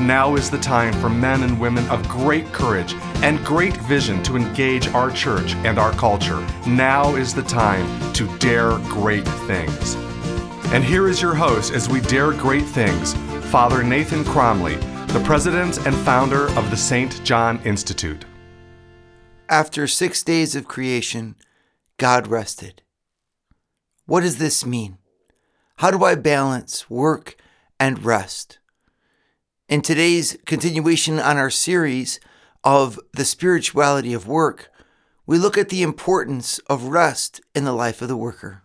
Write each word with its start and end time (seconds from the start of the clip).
Now 0.00 0.36
is 0.36 0.48
the 0.48 0.58
time 0.58 0.92
for 1.00 1.08
men 1.08 1.42
and 1.42 1.58
women 1.58 1.84
of 1.88 2.08
great 2.08 2.46
courage 2.52 2.94
and 3.24 3.44
great 3.44 3.76
vision 3.78 4.22
to 4.22 4.36
engage 4.36 4.86
our 4.88 5.10
church 5.10 5.54
and 5.64 5.76
our 5.76 5.90
culture. 5.92 6.40
Now 6.68 7.16
is 7.16 7.34
the 7.34 7.42
time 7.42 8.12
to 8.12 8.28
dare 8.38 8.78
great 8.90 9.26
things. 9.26 9.96
And 10.72 10.84
here 10.84 11.08
is 11.08 11.20
your 11.20 11.34
host 11.34 11.72
as 11.72 11.88
we 11.88 12.00
dare 12.00 12.30
great 12.32 12.64
things, 12.64 13.14
Father 13.50 13.82
Nathan 13.82 14.22
Cromly, 14.22 14.76
the 15.08 15.22
president 15.24 15.84
and 15.84 15.96
founder 15.96 16.48
of 16.56 16.70
the 16.70 16.76
St. 16.76 17.24
John 17.24 17.60
Institute. 17.64 18.24
After 19.48 19.88
six 19.88 20.22
days 20.22 20.54
of 20.54 20.68
creation, 20.68 21.34
God 21.96 22.28
rested. 22.28 22.82
What 24.06 24.20
does 24.20 24.38
this 24.38 24.64
mean? 24.64 24.98
How 25.78 25.90
do 25.90 26.04
I 26.04 26.14
balance 26.14 26.88
work 26.88 27.34
and 27.80 28.04
rest? 28.04 28.60
In 29.68 29.82
today's 29.82 30.38
continuation 30.46 31.20
on 31.20 31.36
our 31.36 31.50
series 31.50 32.20
of 32.64 32.98
the 33.12 33.26
spirituality 33.26 34.14
of 34.14 34.26
work, 34.26 34.72
we 35.26 35.36
look 35.36 35.58
at 35.58 35.68
the 35.68 35.82
importance 35.82 36.58
of 36.70 36.84
rest 36.84 37.42
in 37.54 37.64
the 37.64 37.74
life 37.74 38.00
of 38.00 38.08
the 38.08 38.16
worker. 38.16 38.62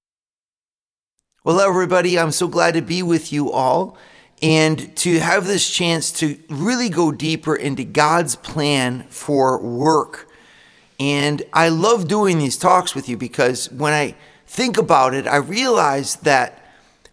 Well, 1.43 1.59
everybody, 1.59 2.17
I'm 2.17 2.31
so 2.31 2.47
glad 2.47 2.75
to 2.75 2.81
be 2.81 3.03
with 3.03 3.33
you 3.33 3.51
all 3.51 3.97
and 4.41 4.95
to 4.95 5.19
have 5.19 5.45
this 5.45 5.69
chance 5.69 6.09
to 6.19 6.39
really 6.47 6.87
go 6.87 7.11
deeper 7.11 7.53
into 7.53 7.83
God's 7.83 8.37
plan 8.37 9.05
for 9.09 9.61
work. 9.61 10.29
And 11.01 11.41
I 11.51 11.67
love 11.67 12.07
doing 12.07 12.39
these 12.39 12.57
talks 12.57 12.95
with 12.95 13.09
you 13.09 13.17
because 13.17 13.69
when 13.73 13.91
I 13.91 14.15
think 14.47 14.77
about 14.77 15.13
it, 15.13 15.27
I 15.27 15.35
realize 15.35 16.15
that 16.21 16.63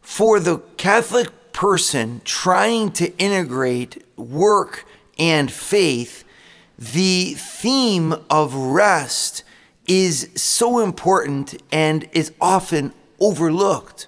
for 0.01 0.39
the 0.39 0.59
Catholic 0.77 1.27
person 1.53 2.21
trying 2.25 2.93
to 2.93 3.17
integrate 3.19 4.03
work 4.17 4.87
and 5.19 5.51
faith, 5.51 6.25
the 6.79 7.35
theme 7.35 8.15
of 8.31 8.55
rest 8.55 9.45
is 9.87 10.31
so 10.35 10.79
important 10.79 11.61
and 11.71 12.09
is 12.13 12.33
often 12.41 12.93
overlooked. 13.19 14.07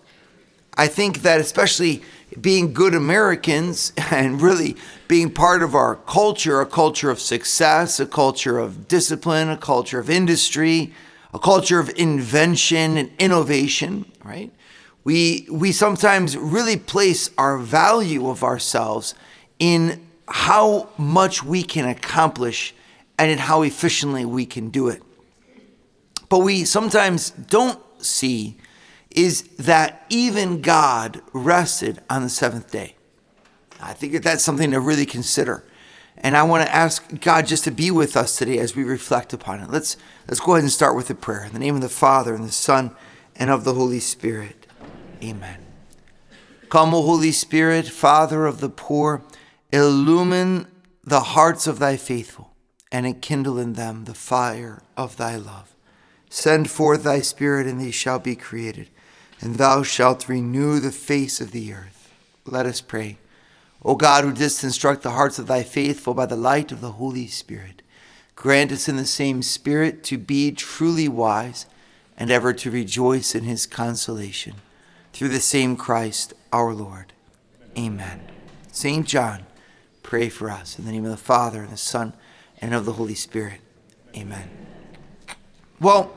I 0.76 0.86
think 0.86 1.22
that 1.22 1.40
especially 1.40 2.02
being 2.40 2.72
good 2.72 2.94
Americans 2.94 3.92
and 4.10 4.40
really 4.40 4.76
being 5.08 5.30
part 5.30 5.62
of 5.62 5.74
our 5.74 5.96
culture, 5.96 6.60
a 6.60 6.66
culture 6.66 7.10
of 7.10 7.20
success, 7.20 8.00
a 8.00 8.06
culture 8.06 8.58
of 8.58 8.88
discipline, 8.88 9.50
a 9.50 9.56
culture 9.56 9.98
of 9.98 10.08
industry, 10.08 10.92
a 11.34 11.38
culture 11.38 11.78
of 11.78 11.90
invention 11.96 12.96
and 12.96 13.10
innovation, 13.18 14.10
right? 14.24 14.50
We, 15.05 15.47
we 15.50 15.72
sometimes 15.72 16.36
really 16.36 16.77
place 16.77 17.31
our 17.36 17.58
value 17.58 18.28
of 18.28 18.45
ourselves 18.45 19.14
in 19.59 20.06
how 20.28 20.89
much 20.97 21.42
we 21.42 21.62
can 21.62 21.89
accomplish 21.89 22.75
and 23.19 23.31
in 23.31 23.39
how 23.39 23.62
efficiently 23.62 24.25
we 24.25 24.47
can 24.47 24.70
do 24.70 24.89
it. 24.89 25.03
But 26.28 26.39
we 26.39 26.64
sometimes 26.64 27.31
don't 27.31 27.81
see 28.03 28.56
is 29.11 29.42
that 29.59 30.06
even 30.09 30.62
God 30.62 31.20
rested 31.33 32.00
on 32.09 32.22
the 32.22 32.31
seventh 32.31 32.70
day. 32.70 32.97
I 33.81 33.93
think 33.93 34.12
that 34.12 34.22
that's 34.22 34.44
something 34.44 34.71
to 34.71 34.81
really 34.81 35.05
consider. 35.05 35.65
And 36.16 36.37
I 36.37 36.44
want 36.44 36.65
to 36.65 36.75
ask 36.75 37.21
God 37.21 37.47
just 37.47 37.65
to 37.65 37.71
be 37.71 37.91
with 37.91 38.16
us 38.16 38.38
today 38.38 38.59
as 38.59 38.76
we 38.76 38.84
reflect 38.84 39.32
upon 39.32 39.60
it. 39.60 39.71
Let's 39.71 39.97
let's 40.28 40.41
go 40.41 40.53
ahead 40.53 40.62
and 40.62 40.72
start 40.72 40.94
with 40.94 41.10
a 41.10 41.15
prayer. 41.15 41.44
In 41.44 41.53
the 41.53 41.59
name 41.59 41.75
of 41.75 41.81
the 41.81 41.88
Father 41.88 42.34
and 42.34 42.44
the 42.44 42.53
Son 42.53 42.94
and 43.34 43.50
of 43.50 43.65
the 43.65 43.75
Holy 43.75 44.00
Spirit. 44.00 44.62
Amen. 45.22 45.59
Come, 46.69 46.94
O 46.94 47.03
Holy 47.03 47.33
Spirit, 47.33 47.87
Father 47.87 48.47
of 48.47 48.60
the 48.60 48.69
poor, 48.69 49.22
illumine 49.72 50.66
the 51.05 51.21
hearts 51.21 51.66
of 51.66 51.78
thy 51.78 51.97
faithful, 51.97 52.53
and 52.91 53.06
enkindle 53.06 53.59
in 53.59 53.75
them 53.75 54.05
the 54.05 54.15
fire 54.15 54.82
of 54.97 55.16
thy 55.16 55.37
love. 55.37 55.75
Send 56.31 56.71
forth 56.71 57.05
thy 57.05 57.21
Spirit, 57.21 57.66
and 57.66 57.81
they 57.81 57.91
shall 57.91 58.19
be 58.19 58.34
created, 58.34 58.88
and 59.41 59.56
thou 59.56 59.82
shalt 59.82 60.28
renew 60.28 60.81
the 60.81 60.91
face 60.93 61.41
of 61.41 61.53
the 61.53 61.72
earth. 61.72 62.11
Let 62.47 62.66
us 62.66 62.81
pray. 62.81 63.19
O 63.84 63.97
God, 63.97 64.25
who 64.25 64.32
didst 64.32 64.65
instruct 64.65 65.03
the 65.03 65.11
hearts 65.11 65.38
of 65.38 65.47
thy 65.47 65.62
faithful 65.62 66.15
by 66.15 66.27
the 66.27 66.37
light 66.37 66.72
of 66.72 66.81
the 66.81 66.93
Holy 66.93 67.27
Spirit, 67.27 67.82
grant 68.34 68.72
us 68.72 68.88
in 68.88 68.97
the 68.97 69.05
same 69.05 69.43
Spirit 69.43 70.03
to 70.05 70.16
be 70.16 70.53
truly 70.53 71.09
wise 71.09 71.66
and 72.16 72.31
ever 72.31 72.53
to 72.53 72.71
rejoice 72.71 73.34
in 73.34 73.44
his 73.44 73.66
consolation. 73.66 74.55
Through 75.12 75.28
the 75.28 75.41
same 75.41 75.77
Christ 75.77 76.34
our 76.53 76.73
Lord. 76.73 77.12
Amen. 77.77 78.23
St. 78.71 79.06
John, 79.06 79.47
pray 80.03 80.28
for 80.28 80.50
us. 80.50 80.78
In 80.78 80.84
the 80.84 80.93
name 80.93 81.05
of 81.05 81.11
the 81.11 81.17
Father, 81.17 81.62
and 81.62 81.71
the 81.71 81.77
Son, 81.77 82.15
and 82.61 82.75
of 82.75 82.84
the 82.84 82.93
Holy 82.93 83.15
Spirit. 83.15 83.61
Amen. 84.17 84.49
Well, 85.81 86.12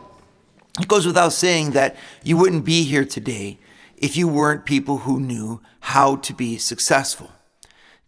it 0.80 0.88
goes 0.88 1.06
without 1.06 1.34
saying 1.34 1.72
that 1.72 1.96
you 2.24 2.38
wouldn't 2.38 2.66
be 2.66 2.84
here 2.84 3.06
today 3.06 3.58
if 3.98 4.18
you 4.18 4.28
weren't 4.28 4.66
people 4.66 5.00
who 5.00 5.20
knew 5.20 5.62
how 5.82 6.18
to 6.18 6.34
be 6.34 6.58
successful. 6.58 7.32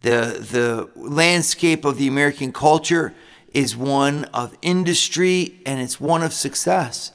The, 0.02 0.46
the 0.50 0.88
landscape 0.94 1.84
of 1.84 1.98
the 1.98 2.06
American 2.06 2.52
culture 2.52 3.14
is 3.52 3.76
one 3.76 4.24
of 4.26 4.56
industry 4.62 5.60
and 5.66 5.80
it's 5.80 6.00
one 6.00 6.22
of 6.22 6.32
success. 6.32 7.12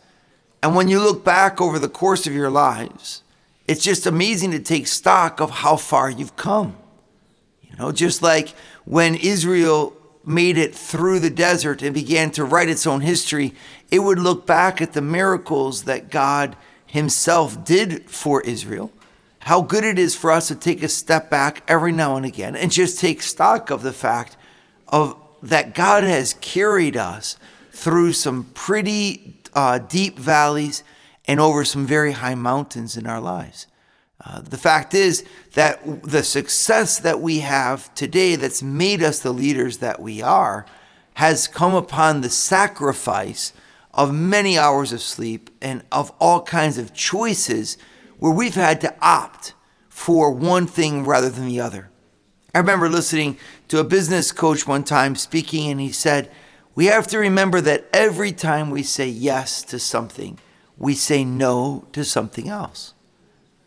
And 0.61 0.75
when 0.75 0.87
you 0.87 0.99
look 0.99 1.23
back 1.23 1.61
over 1.61 1.79
the 1.79 1.89
course 1.89 2.25
of 2.27 2.33
your 2.33 2.49
lives, 2.49 3.22
it's 3.67 3.83
just 3.83 4.05
amazing 4.05 4.51
to 4.51 4.59
take 4.59 4.87
stock 4.87 5.39
of 5.39 5.49
how 5.49 5.75
far 5.75 6.09
you've 6.09 6.35
come. 6.35 6.75
You 7.61 7.75
know, 7.77 7.91
just 7.91 8.21
like 8.21 8.49
when 8.85 9.15
Israel 9.15 9.93
made 10.25 10.57
it 10.57 10.75
through 10.75 11.19
the 11.19 11.29
desert 11.29 11.81
and 11.81 11.93
began 11.93 12.31
to 12.31 12.45
write 12.45 12.69
its 12.69 12.87
own 12.87 13.01
history, 13.01 13.53
it 13.91 13.99
would 13.99 14.19
look 14.19 14.45
back 14.45 14.81
at 14.81 14.93
the 14.93 15.01
miracles 15.01 15.83
that 15.83 16.09
God 16.09 16.55
Himself 16.85 17.63
did 17.65 18.09
for 18.09 18.41
Israel 18.41 18.91
how 19.43 19.61
good 19.61 19.83
it 19.83 19.99
is 19.99 20.15
for 20.15 20.31
us 20.31 20.47
to 20.47 20.55
take 20.55 20.81
a 20.83 20.87
step 20.87 21.29
back 21.29 21.63
every 21.67 21.91
now 21.91 22.15
and 22.15 22.25
again 22.25 22.55
and 22.55 22.71
just 22.71 22.99
take 22.99 23.21
stock 23.21 23.69
of 23.69 23.83
the 23.83 23.91
fact 23.91 24.37
of 24.87 25.17
that 25.41 25.75
God 25.75 26.05
has 26.05 26.35
carried 26.35 26.95
us 26.95 27.35
through 27.71 28.13
some 28.13 28.45
pretty 28.53 29.35
uh, 29.53 29.79
deep 29.79 30.17
valleys 30.17 30.83
and 31.25 31.39
over 31.39 31.63
some 31.63 31.85
very 31.85 32.13
high 32.13 32.35
mountains 32.35 32.97
in 32.97 33.07
our 33.07 33.21
lives. 33.21 33.67
Uh, 34.25 34.41
the 34.41 34.57
fact 34.57 34.93
is 34.93 35.25
that 35.53 35.81
the 36.03 36.23
success 36.23 36.99
that 36.99 37.19
we 37.19 37.39
have 37.39 37.93
today 37.93 38.35
that's 38.35 38.63
made 38.63 39.03
us 39.03 39.19
the 39.19 39.33
leaders 39.33 39.77
that 39.77 40.01
we 40.01 40.21
are 40.21 40.65
has 41.15 41.47
come 41.47 41.75
upon 41.75 42.21
the 42.21 42.29
sacrifice 42.29 43.53
of 43.93 44.13
many 44.13 44.57
hours 44.57 44.91
of 44.91 45.01
sleep 45.01 45.49
and 45.61 45.83
of 45.91 46.11
all 46.19 46.41
kinds 46.41 46.77
of 46.77 46.93
choices 46.93 47.77
where 48.17 48.31
we've 48.31 48.55
had 48.55 48.81
to 48.81 48.95
opt 49.01 49.53
for 49.89 50.31
one 50.31 50.65
thing 50.65 51.03
rather 51.05 51.29
than 51.29 51.47
the 51.47 51.59
other. 51.59 51.89
I 52.55 52.59
remember 52.59 52.89
listening 52.89 53.37
to 53.67 53.79
a 53.79 53.83
business 53.83 54.31
coach 54.31 54.67
one 54.67 54.83
time 54.83 55.15
speaking, 55.15 55.69
and 55.69 55.79
he 55.79 55.91
said, 55.91 56.31
We 56.75 56.85
have 56.85 57.07
to 57.07 57.17
remember 57.19 57.61
that 57.61 57.87
every 57.91 58.31
time 58.31 58.69
we 58.69 58.83
say 58.83 59.07
yes 59.07 59.63
to 59.63 59.79
something, 59.79 60.39
we 60.83 60.93
say 60.93 61.23
no 61.23 61.85
to 61.93 62.03
something 62.03 62.49
else. 62.49 62.93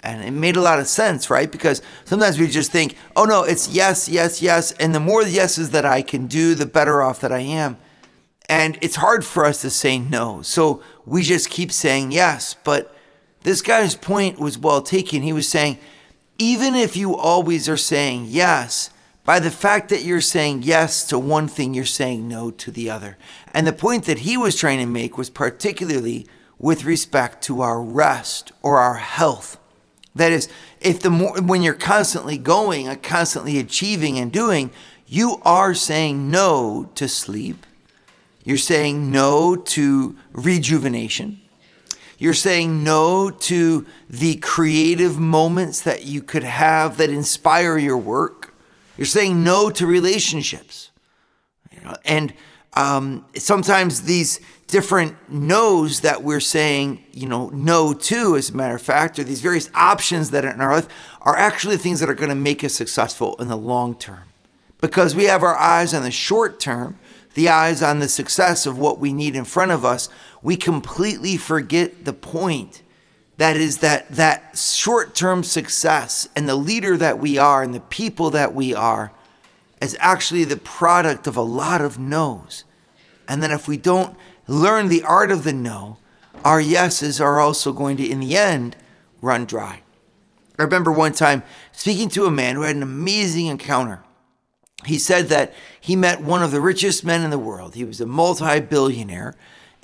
And 0.00 0.22
it 0.22 0.32
made 0.32 0.56
a 0.56 0.60
lot 0.60 0.78
of 0.78 0.86
sense, 0.86 1.30
right? 1.30 1.50
Because 1.50 1.80
sometimes 2.04 2.38
we 2.38 2.46
just 2.46 2.70
think, 2.70 2.94
oh 3.16 3.24
no, 3.24 3.42
it's 3.42 3.68
yes, 3.70 4.06
yes, 4.06 4.42
yes. 4.42 4.72
And 4.72 4.94
the 4.94 5.00
more 5.00 5.22
yeses 5.22 5.70
that 5.70 5.86
I 5.86 6.02
can 6.02 6.26
do, 6.26 6.54
the 6.54 6.66
better 6.66 7.00
off 7.00 7.20
that 7.20 7.32
I 7.32 7.38
am. 7.38 7.78
And 8.50 8.78
it's 8.82 8.96
hard 8.96 9.24
for 9.24 9.46
us 9.46 9.62
to 9.62 9.70
say 9.70 9.98
no. 9.98 10.42
So 10.42 10.82
we 11.06 11.22
just 11.22 11.48
keep 11.48 11.72
saying 11.72 12.12
yes. 12.12 12.54
But 12.62 12.94
this 13.44 13.62
guy's 13.62 13.96
point 13.96 14.38
was 14.38 14.58
well 14.58 14.82
taken. 14.82 15.22
He 15.22 15.32
was 15.32 15.48
saying, 15.48 15.78
even 16.38 16.74
if 16.74 16.98
you 16.98 17.16
always 17.16 17.66
are 17.66 17.78
saying 17.78 18.26
yes, 18.28 18.90
by 19.24 19.40
the 19.40 19.50
fact 19.50 19.88
that 19.88 20.04
you're 20.04 20.20
saying 20.20 20.64
yes 20.64 21.02
to 21.08 21.18
one 21.18 21.48
thing, 21.48 21.72
you're 21.72 21.86
saying 21.86 22.28
no 22.28 22.50
to 22.50 22.70
the 22.70 22.90
other. 22.90 23.16
And 23.54 23.66
the 23.66 23.72
point 23.72 24.04
that 24.04 24.18
he 24.18 24.36
was 24.36 24.54
trying 24.54 24.80
to 24.80 24.86
make 24.86 25.16
was 25.16 25.30
particularly 25.30 26.26
with 26.58 26.84
respect 26.84 27.42
to 27.44 27.60
our 27.60 27.80
rest 27.80 28.52
or 28.62 28.78
our 28.78 28.94
health. 28.94 29.58
That 30.14 30.32
is, 30.32 30.48
if 30.80 31.00
the 31.00 31.10
more 31.10 31.40
when 31.40 31.62
you're 31.62 31.74
constantly 31.74 32.38
going 32.38 32.88
and 32.88 33.02
constantly 33.02 33.58
achieving 33.58 34.18
and 34.18 34.32
doing, 34.32 34.70
you 35.06 35.40
are 35.44 35.74
saying 35.74 36.30
no 36.30 36.90
to 36.94 37.08
sleep. 37.08 37.66
You're 38.44 38.56
saying 38.56 39.10
no 39.10 39.56
to 39.56 40.16
rejuvenation. 40.32 41.40
You're 42.18 42.32
saying 42.32 42.82
no 42.82 43.28
to 43.30 43.86
the 44.08 44.36
creative 44.36 45.18
moments 45.18 45.82
that 45.82 46.04
you 46.04 46.22
could 46.22 46.44
have 46.44 46.96
that 46.96 47.10
inspire 47.10 47.76
your 47.76 47.98
work. 47.98 48.54
You're 48.96 49.04
saying 49.04 49.44
no 49.44 49.68
to 49.70 49.86
relationships. 49.86 50.90
You 51.70 51.82
know, 51.82 51.96
and 52.06 52.32
um, 52.76 53.24
sometimes 53.34 54.02
these 54.02 54.40
different 54.66 55.16
no's 55.30 56.00
that 56.00 56.22
we're 56.22 56.40
saying, 56.40 57.04
you 57.12 57.26
know, 57.26 57.48
no 57.48 57.94
to, 57.94 58.36
as 58.36 58.50
a 58.50 58.56
matter 58.56 58.74
of 58.74 58.82
fact, 58.82 59.18
or 59.18 59.24
these 59.24 59.40
various 59.40 59.70
options 59.74 60.30
that 60.30 60.44
are 60.44 60.50
in 60.50 60.60
our 60.60 60.74
life 60.74 60.88
are 61.22 61.36
actually 61.36 61.76
things 61.76 62.00
that 62.00 62.10
are 62.10 62.14
going 62.14 62.28
to 62.28 62.34
make 62.34 62.62
us 62.62 62.74
successful 62.74 63.34
in 63.36 63.48
the 63.48 63.56
long 63.56 63.94
term. 63.94 64.24
Because 64.80 65.16
we 65.16 65.24
have 65.24 65.42
our 65.42 65.56
eyes 65.56 65.94
on 65.94 66.02
the 66.02 66.10
short 66.10 66.60
term, 66.60 66.98
the 67.34 67.48
eyes 67.48 67.82
on 67.82 67.98
the 67.98 68.08
success 68.08 68.66
of 68.66 68.78
what 68.78 68.98
we 68.98 69.12
need 69.12 69.36
in 69.36 69.44
front 69.44 69.72
of 69.72 69.84
us, 69.84 70.08
we 70.42 70.56
completely 70.56 71.36
forget 71.36 72.04
the 72.04 72.12
point. 72.12 72.82
That 73.38 73.56
is 73.56 73.78
that 73.78 74.08
that 74.10 74.56
short-term 74.56 75.44
success 75.44 76.26
and 76.34 76.48
the 76.48 76.56
leader 76.56 76.96
that 76.96 77.18
we 77.18 77.36
are 77.36 77.62
and 77.62 77.74
the 77.74 77.80
people 77.80 78.30
that 78.30 78.54
we 78.54 78.74
are 78.74 79.12
is 79.82 79.96
actually 80.00 80.44
the 80.44 80.56
product 80.56 81.26
of 81.26 81.36
a 81.36 81.42
lot 81.42 81.82
of 81.82 81.98
no's. 81.98 82.64
And 83.28 83.42
then 83.42 83.50
if 83.50 83.66
we 83.68 83.76
don't 83.76 84.16
learn 84.46 84.88
the 84.88 85.02
art 85.02 85.30
of 85.30 85.44
the 85.44 85.52
no, 85.52 85.98
our 86.44 86.60
yeses 86.60 87.20
are 87.20 87.40
also 87.40 87.72
going 87.72 87.96
to, 87.96 88.06
in 88.06 88.20
the 88.20 88.36
end, 88.36 88.76
run 89.20 89.44
dry. 89.44 89.82
I 90.58 90.62
remember 90.62 90.92
one 90.92 91.12
time 91.12 91.42
speaking 91.72 92.08
to 92.10 92.26
a 92.26 92.30
man 92.30 92.54
who 92.54 92.62
had 92.62 92.76
an 92.76 92.82
amazing 92.82 93.46
encounter. 93.46 94.02
He 94.84 94.98
said 94.98 95.28
that 95.28 95.52
he 95.80 95.96
met 95.96 96.22
one 96.22 96.42
of 96.42 96.52
the 96.52 96.60
richest 96.60 97.04
men 97.04 97.22
in 97.22 97.30
the 97.30 97.38
world. 97.38 97.74
He 97.74 97.84
was 97.84 98.00
a 98.00 98.06
multi 98.06 98.60
billionaire. 98.60 99.34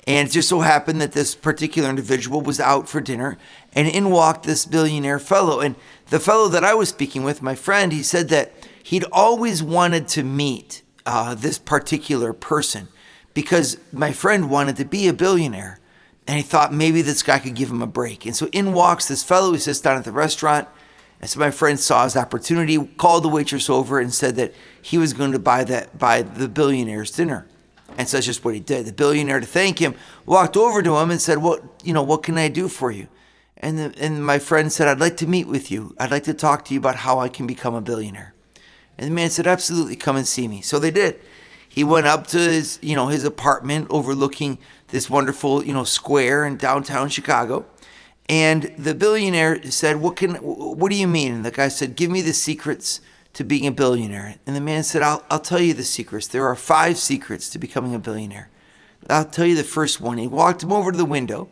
And 0.05 0.27
it 0.27 0.31
just 0.31 0.49
so 0.49 0.59
happened 0.59 0.99
that 0.99 1.13
this 1.13 1.33
particular 1.33 1.89
individual 1.89 2.41
was 2.41 2.59
out 2.59 2.89
for 2.89 2.99
dinner, 2.99 3.37
and 3.71 3.87
in 3.87 4.09
walked 4.09 4.43
this 4.43 4.65
billionaire 4.65 5.19
fellow. 5.19 5.61
And 5.61 5.75
the 6.09 6.19
fellow 6.19 6.49
that 6.49 6.63
I 6.63 6.73
was 6.73 6.89
speaking 6.89 7.23
with, 7.23 7.41
my 7.41 7.55
friend, 7.55 7.93
he 7.93 8.03
said 8.03 8.27
that 8.29 8.51
he'd 8.83 9.05
always 9.13 9.63
wanted 9.63 10.09
to 10.09 10.23
meet 10.23 10.81
uh, 11.05 11.35
this 11.35 11.57
particular 11.57 12.33
person 12.33 12.89
because 13.33 13.77
my 13.91 14.11
friend 14.11 14.49
wanted 14.49 14.77
to 14.77 14.85
be 14.85 15.07
a 15.07 15.13
billionaire 15.13 15.79
and 16.27 16.37
he 16.37 16.43
thought 16.43 16.73
maybe 16.73 17.01
this 17.01 17.23
guy 17.23 17.39
could 17.39 17.55
give 17.55 17.69
him 17.69 17.81
a 17.81 17.87
break. 17.87 18.25
And 18.25 18.35
so 18.35 18.47
in 18.51 18.73
walks 18.73 19.07
this 19.07 19.23
fellow 19.23 19.51
who 19.51 19.57
sits 19.57 19.81
down 19.81 19.97
at 19.97 20.05
the 20.05 20.11
restaurant. 20.11 20.67
And 21.19 21.29
so 21.29 21.39
my 21.39 21.51
friend 21.51 21.79
saw 21.79 22.03
his 22.03 22.15
opportunity, 22.15 22.77
called 22.77 23.23
the 23.23 23.29
waitress 23.29 23.69
over 23.69 23.99
and 23.99 24.13
said 24.13 24.35
that 24.35 24.53
he 24.81 24.97
was 24.97 25.13
going 25.13 25.31
to 25.31 25.39
buy 25.39 25.63
that 25.65 25.97
buy 25.97 26.21
the 26.21 26.47
billionaire's 26.47 27.11
dinner. 27.11 27.45
And 27.97 28.07
so 28.07 28.17
that's 28.17 28.25
just 28.25 28.43
what 28.43 28.53
he 28.53 28.59
did. 28.59 28.85
The 28.85 28.93
billionaire, 28.93 29.39
to 29.39 29.45
thank 29.45 29.79
him, 29.79 29.95
walked 30.25 30.57
over 30.57 30.81
to 30.81 30.97
him 30.97 31.11
and 31.11 31.21
said, 31.21 31.37
"What 31.37 31.63
you 31.83 31.93
know? 31.93 32.03
What 32.03 32.23
can 32.23 32.37
I 32.37 32.49
do 32.49 32.67
for 32.67 32.91
you?" 32.91 33.07
And 33.57 33.77
the, 33.77 33.93
and 33.97 34.25
my 34.25 34.39
friend 34.39 34.71
said, 34.71 34.87
"I'd 34.87 34.99
like 34.99 35.15
to 35.17 35.27
meet 35.27 35.47
with 35.47 35.71
you. 35.71 35.95
I'd 35.99 36.11
like 36.11 36.23
to 36.23 36.33
talk 36.33 36.65
to 36.65 36.73
you 36.73 36.79
about 36.79 36.97
how 36.97 37.19
I 37.19 37.29
can 37.29 37.45
become 37.45 37.75
a 37.75 37.81
billionaire." 37.81 38.33
And 38.97 39.09
the 39.09 39.13
man 39.13 39.29
said, 39.29 39.47
"Absolutely, 39.47 39.95
come 39.95 40.15
and 40.15 40.27
see 40.27 40.47
me." 40.47 40.61
So 40.61 40.79
they 40.79 40.91
did 40.91 41.19
he 41.73 41.83
went 41.83 42.05
up 42.05 42.27
to 42.27 42.37
his, 42.37 42.77
you 42.83 42.95
know, 42.95 43.07
his 43.07 43.23
apartment 43.23 43.87
overlooking 43.89 44.59
this 44.89 45.09
wonderful, 45.09 45.65
you 45.65 45.73
know, 45.73 45.83
square 45.83 46.45
in 46.45 46.55
downtown 46.55 47.09
Chicago. 47.09 47.65
And 48.29 48.71
the 48.77 48.93
billionaire 48.93 49.71
said, 49.71 49.99
"What 49.99 50.15
can? 50.15 50.35
What 50.35 50.91
do 50.91 50.95
you 50.95 51.07
mean?" 51.07 51.33
And 51.33 51.43
the 51.43 51.49
guy 51.49 51.69
said, 51.69 51.95
"Give 51.95 52.11
me 52.11 52.21
the 52.21 52.31
secrets 52.31 53.01
to 53.33 53.43
being 53.43 53.65
a 53.65 53.71
billionaire." 53.71 54.35
And 54.45 54.55
the 54.55 54.61
man 54.61 54.83
said, 54.83 55.01
"I'll, 55.01 55.23
I'll 55.31 55.39
tell 55.39 55.59
you 55.59 55.73
the 55.73 55.83
secrets. 55.83 56.27
There 56.27 56.45
are 56.45 56.55
five 56.55 56.99
secrets 56.99 57.49
to 57.49 57.57
becoming 57.57 57.95
a 57.95 57.99
billionaire. 57.99 58.51
I'll 59.09 59.25
tell 59.25 59.47
you 59.47 59.55
the 59.55 59.63
first 59.63 59.99
one." 59.99 60.19
He 60.19 60.27
walked 60.27 60.61
him 60.61 60.71
over 60.71 60.91
to 60.91 60.97
the 60.97 61.05
window, 61.05 61.49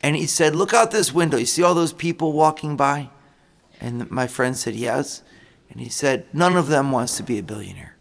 and 0.00 0.14
he 0.14 0.26
said, 0.26 0.54
"Look 0.54 0.72
out 0.72 0.92
this 0.92 1.12
window. 1.12 1.36
You 1.36 1.46
see 1.46 1.64
all 1.64 1.74
those 1.74 1.92
people 1.92 2.32
walking 2.32 2.76
by?" 2.76 3.10
And 3.80 4.08
my 4.08 4.28
friend 4.28 4.56
said, 4.56 4.76
"Yes." 4.76 5.22
And 5.68 5.80
he 5.80 5.88
said, 5.88 6.26
"None 6.32 6.56
of 6.56 6.68
them 6.68 6.92
wants 6.92 7.16
to 7.16 7.24
be 7.24 7.38
a 7.38 7.42
billionaire." 7.42 7.97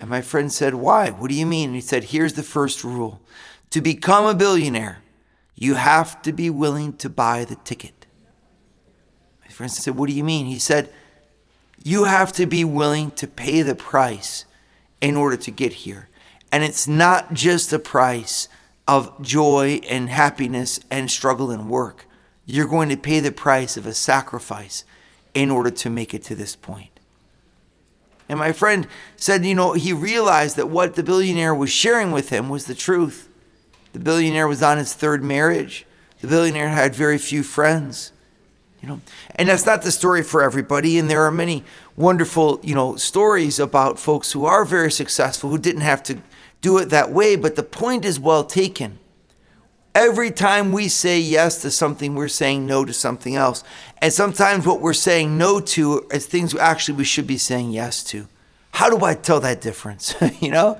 And 0.00 0.10
my 0.10 0.20
friend 0.20 0.52
said, 0.52 0.74
Why? 0.74 1.10
What 1.10 1.30
do 1.30 1.34
you 1.34 1.46
mean? 1.46 1.70
And 1.70 1.74
he 1.74 1.80
said, 1.80 2.04
Here's 2.04 2.34
the 2.34 2.42
first 2.42 2.84
rule 2.84 3.20
to 3.70 3.80
become 3.80 4.26
a 4.26 4.34
billionaire, 4.34 4.98
you 5.54 5.74
have 5.74 6.22
to 6.22 6.32
be 6.32 6.50
willing 6.50 6.92
to 6.98 7.08
buy 7.08 7.44
the 7.44 7.56
ticket. 7.56 8.06
My 9.42 9.50
friend 9.50 9.72
said, 9.72 9.96
What 9.96 10.08
do 10.08 10.14
you 10.14 10.24
mean? 10.24 10.46
He 10.46 10.58
said, 10.58 10.92
You 11.82 12.04
have 12.04 12.32
to 12.34 12.46
be 12.46 12.64
willing 12.64 13.10
to 13.12 13.26
pay 13.26 13.62
the 13.62 13.74
price 13.74 14.44
in 15.00 15.16
order 15.16 15.36
to 15.36 15.50
get 15.50 15.72
here. 15.72 16.08
And 16.52 16.62
it's 16.62 16.86
not 16.86 17.32
just 17.32 17.70
the 17.70 17.78
price 17.78 18.48
of 18.86 19.20
joy 19.20 19.80
and 19.88 20.08
happiness 20.08 20.80
and 20.90 21.10
struggle 21.10 21.50
and 21.50 21.68
work. 21.68 22.06
You're 22.44 22.68
going 22.68 22.88
to 22.90 22.96
pay 22.96 23.20
the 23.20 23.32
price 23.32 23.76
of 23.76 23.86
a 23.86 23.94
sacrifice 23.94 24.84
in 25.34 25.50
order 25.50 25.70
to 25.70 25.90
make 25.90 26.14
it 26.14 26.22
to 26.24 26.34
this 26.34 26.54
point. 26.54 26.95
And 28.28 28.38
my 28.38 28.52
friend 28.52 28.86
said, 29.16 29.44
you 29.44 29.54
know, 29.54 29.72
he 29.74 29.92
realized 29.92 30.56
that 30.56 30.68
what 30.68 30.94
the 30.94 31.02
billionaire 31.02 31.54
was 31.54 31.70
sharing 31.70 32.10
with 32.10 32.30
him 32.30 32.48
was 32.48 32.66
the 32.66 32.74
truth. 32.74 33.28
The 33.92 34.00
billionaire 34.00 34.48
was 34.48 34.62
on 34.62 34.78
his 34.78 34.94
third 34.94 35.22
marriage. 35.22 35.86
The 36.20 36.26
billionaire 36.26 36.68
had 36.68 36.94
very 36.94 37.18
few 37.18 37.42
friends. 37.42 38.12
You 38.82 38.88
know, 38.88 39.00
and 39.36 39.48
that's 39.48 39.66
not 39.66 39.82
the 39.82 39.92
story 39.92 40.22
for 40.22 40.42
everybody. 40.42 40.98
And 40.98 41.08
there 41.08 41.22
are 41.22 41.30
many 41.30 41.64
wonderful, 41.96 42.60
you 42.62 42.74
know, 42.74 42.96
stories 42.96 43.58
about 43.58 43.98
folks 43.98 44.32
who 44.32 44.44
are 44.44 44.64
very 44.64 44.90
successful 44.90 45.50
who 45.50 45.58
didn't 45.58 45.80
have 45.80 46.02
to 46.04 46.18
do 46.60 46.78
it 46.78 46.90
that 46.90 47.10
way. 47.10 47.36
But 47.36 47.56
the 47.56 47.62
point 47.62 48.04
is 48.04 48.20
well 48.20 48.44
taken. 48.44 48.98
Every 49.96 50.30
time 50.30 50.72
we 50.72 50.88
say 50.88 51.18
yes 51.18 51.62
to 51.62 51.70
something, 51.70 52.14
we're 52.14 52.28
saying 52.28 52.66
no 52.66 52.84
to 52.84 52.92
something 52.92 53.34
else. 53.34 53.64
And 54.02 54.12
sometimes 54.12 54.66
what 54.66 54.82
we're 54.82 54.92
saying 54.92 55.38
no 55.38 55.58
to 55.58 56.06
is 56.12 56.26
things 56.26 56.54
actually 56.54 56.98
we 56.98 57.04
should 57.04 57.26
be 57.26 57.38
saying 57.38 57.70
yes 57.70 58.04
to. 58.04 58.28
How 58.72 58.90
do 58.90 59.02
I 59.06 59.14
tell 59.14 59.40
that 59.40 59.62
difference? 59.62 60.14
you 60.40 60.50
know? 60.50 60.78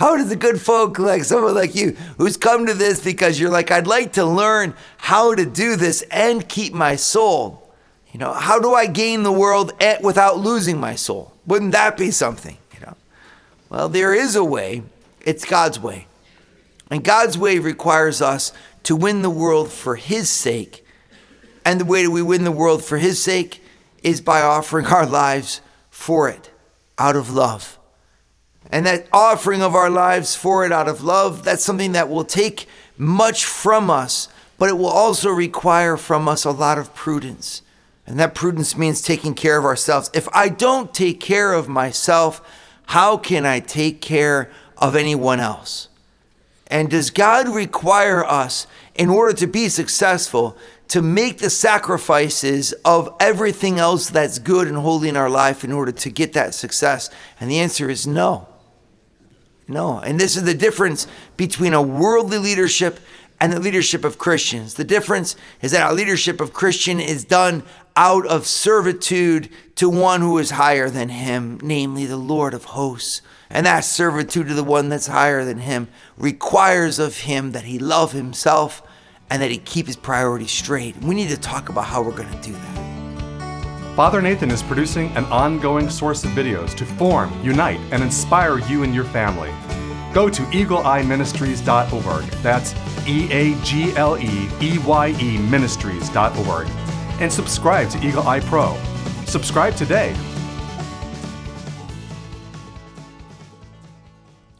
How 0.00 0.16
does 0.16 0.30
the 0.30 0.34
good 0.34 0.60
folk 0.60 0.98
like 0.98 1.22
someone 1.22 1.54
like 1.54 1.76
you 1.76 1.92
who's 2.18 2.36
come 2.36 2.66
to 2.66 2.74
this 2.74 3.04
because 3.04 3.38
you're 3.38 3.52
like, 3.52 3.70
I'd 3.70 3.86
like 3.86 4.14
to 4.14 4.24
learn 4.24 4.74
how 4.96 5.32
to 5.36 5.46
do 5.46 5.76
this 5.76 6.02
and 6.10 6.48
keep 6.48 6.74
my 6.74 6.96
soul. 6.96 7.72
You 8.12 8.18
know, 8.18 8.32
how 8.32 8.58
do 8.58 8.74
I 8.74 8.86
gain 8.86 9.22
the 9.22 9.30
world 9.30 9.74
without 10.02 10.38
losing 10.38 10.80
my 10.80 10.96
soul? 10.96 11.32
Wouldn't 11.46 11.70
that 11.70 11.96
be 11.96 12.10
something? 12.10 12.56
You 12.74 12.80
know? 12.86 12.96
Well, 13.68 13.88
there 13.88 14.12
is 14.12 14.34
a 14.34 14.42
way. 14.42 14.82
It's 15.20 15.44
God's 15.44 15.78
way. 15.78 16.08
And 16.90 17.02
God's 17.02 17.36
way 17.36 17.58
requires 17.58 18.22
us 18.22 18.52
to 18.84 18.94
win 18.94 19.22
the 19.22 19.30
world 19.30 19.70
for 19.70 19.96
His 19.96 20.30
sake. 20.30 20.84
And 21.64 21.80
the 21.80 21.84
way 21.84 22.04
that 22.04 22.10
we 22.10 22.22
win 22.22 22.44
the 22.44 22.52
world 22.52 22.84
for 22.84 22.98
His 22.98 23.22
sake 23.22 23.62
is 24.02 24.20
by 24.20 24.40
offering 24.40 24.86
our 24.86 25.06
lives 25.06 25.60
for 25.90 26.28
it 26.28 26.50
out 26.98 27.16
of 27.16 27.32
love. 27.32 27.78
And 28.70 28.86
that 28.86 29.06
offering 29.12 29.62
of 29.62 29.74
our 29.74 29.90
lives 29.90 30.34
for 30.34 30.64
it 30.64 30.72
out 30.72 30.88
of 30.88 31.02
love, 31.02 31.44
that's 31.44 31.64
something 31.64 31.92
that 31.92 32.08
will 32.08 32.24
take 32.24 32.68
much 32.96 33.44
from 33.44 33.90
us, 33.90 34.28
but 34.58 34.68
it 34.68 34.78
will 34.78 34.86
also 34.86 35.30
require 35.30 35.96
from 35.96 36.28
us 36.28 36.44
a 36.44 36.50
lot 36.50 36.78
of 36.78 36.94
prudence. 36.94 37.62
And 38.06 38.18
that 38.20 38.34
prudence 38.34 38.76
means 38.76 39.02
taking 39.02 39.34
care 39.34 39.58
of 39.58 39.64
ourselves. 39.64 40.10
If 40.14 40.28
I 40.32 40.48
don't 40.48 40.94
take 40.94 41.20
care 41.20 41.52
of 41.52 41.68
myself, 41.68 42.40
how 42.86 43.16
can 43.16 43.44
I 43.44 43.60
take 43.60 44.00
care 44.00 44.50
of 44.78 44.94
anyone 44.94 45.40
else? 45.40 45.88
And 46.68 46.90
does 46.90 47.10
God 47.10 47.48
require 47.48 48.24
us, 48.24 48.66
in 48.94 49.08
order 49.08 49.34
to 49.34 49.46
be 49.46 49.68
successful, 49.68 50.56
to 50.88 51.02
make 51.02 51.38
the 51.38 51.50
sacrifices 51.50 52.72
of 52.84 53.14
everything 53.20 53.78
else 53.78 54.08
that's 54.08 54.38
good 54.38 54.66
and 54.68 54.76
holy 54.76 55.08
in 55.08 55.16
our 55.16 55.30
life 55.30 55.64
in 55.64 55.72
order 55.72 55.92
to 55.92 56.10
get 56.10 56.32
that 56.32 56.54
success? 56.54 57.10
And 57.40 57.50
the 57.50 57.58
answer 57.58 57.90
is 57.90 58.06
no. 58.06 58.48
No. 59.68 59.98
And 59.98 60.18
this 60.18 60.36
is 60.36 60.44
the 60.44 60.54
difference 60.54 61.06
between 61.36 61.74
a 61.74 61.82
worldly 61.82 62.38
leadership 62.38 63.00
and 63.40 63.52
the 63.52 63.60
leadership 63.60 64.04
of 64.04 64.18
Christians. 64.18 64.74
The 64.74 64.84
difference 64.84 65.36
is 65.60 65.72
that 65.72 65.82
our 65.82 65.92
leadership 65.92 66.40
of 66.40 66.52
Christian 66.52 67.00
is 67.00 67.24
done 67.24 67.62
out 67.94 68.26
of 68.26 68.46
servitude 68.46 69.50
to 69.76 69.88
one 69.88 70.20
who 70.20 70.38
is 70.38 70.50
higher 70.50 70.88
than 70.88 71.10
him, 71.10 71.58
namely 71.62 72.06
the 72.06 72.16
Lord 72.16 72.54
of 72.54 72.64
hosts. 72.64 73.22
And 73.50 73.66
that 73.66 73.80
servitude 73.80 74.48
to 74.48 74.54
the 74.54 74.64
one 74.64 74.88
that's 74.88 75.06
higher 75.06 75.44
than 75.44 75.58
him 75.58 75.88
requires 76.16 76.98
of 76.98 77.18
him 77.18 77.52
that 77.52 77.64
he 77.64 77.78
love 77.78 78.12
himself 78.12 78.82
and 79.30 79.42
that 79.42 79.50
he 79.50 79.58
keep 79.58 79.86
his 79.86 79.96
priorities 79.96 80.50
straight. 80.50 80.96
We 80.98 81.14
need 81.14 81.28
to 81.30 81.36
talk 81.36 81.68
about 81.68 81.84
how 81.84 82.02
we're 82.02 82.16
going 82.16 82.30
to 82.30 82.42
do 82.42 82.52
that. 82.52 82.86
Father 83.96 84.20
Nathan 84.20 84.50
is 84.50 84.62
producing 84.62 85.08
an 85.16 85.24
ongoing 85.26 85.88
source 85.88 86.22
of 86.22 86.30
videos 86.30 86.74
to 86.76 86.84
form, 86.84 87.32
unite, 87.42 87.80
and 87.92 88.02
inspire 88.02 88.58
you 88.58 88.82
and 88.82 88.94
your 88.94 89.04
family. 89.04 89.50
Go 90.12 90.28
to 90.28 90.42
eagleeyeministries.org. 90.42 92.24
That's 92.42 92.74
E 93.06 93.32
A 93.32 93.54
G 93.62 93.96
L 93.96 94.18
E 94.18 94.48
E 94.60 94.78
Y 94.78 95.08
E 95.18 95.38
ministries.org. 95.38 96.68
And 97.20 97.32
subscribe 97.32 97.88
to 97.90 98.06
Eagle 98.06 98.28
Eye 98.28 98.40
Pro. 98.40 98.76
Subscribe 99.24 99.74
today 99.76 100.14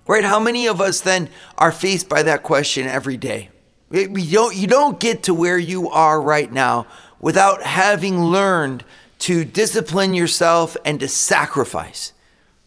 Right? 0.07 0.25
How 0.25 0.39
many 0.39 0.67
of 0.67 0.81
us 0.81 1.01
then 1.01 1.29
are 1.59 1.73
faced 1.73 2.09
by 2.09 2.23
that 2.23 2.43
question 2.43 2.87
every 2.87 3.17
day? 3.17 3.51
We 3.89 4.31
don't, 4.31 4.55
you 4.55 4.67
don't 4.67 4.99
get 4.99 5.25
to 5.25 5.35
where 5.35 5.59
you 5.59 5.89
are 5.91 6.21
right 6.21 6.51
now 6.51 6.87
without 7.21 7.63
having 7.63 8.25
learned 8.25 8.85
to 9.21 9.45
discipline 9.45 10.15
yourself 10.15 10.77
and 10.85 11.01
to 11.01 11.09
sacrifice. 11.09 12.13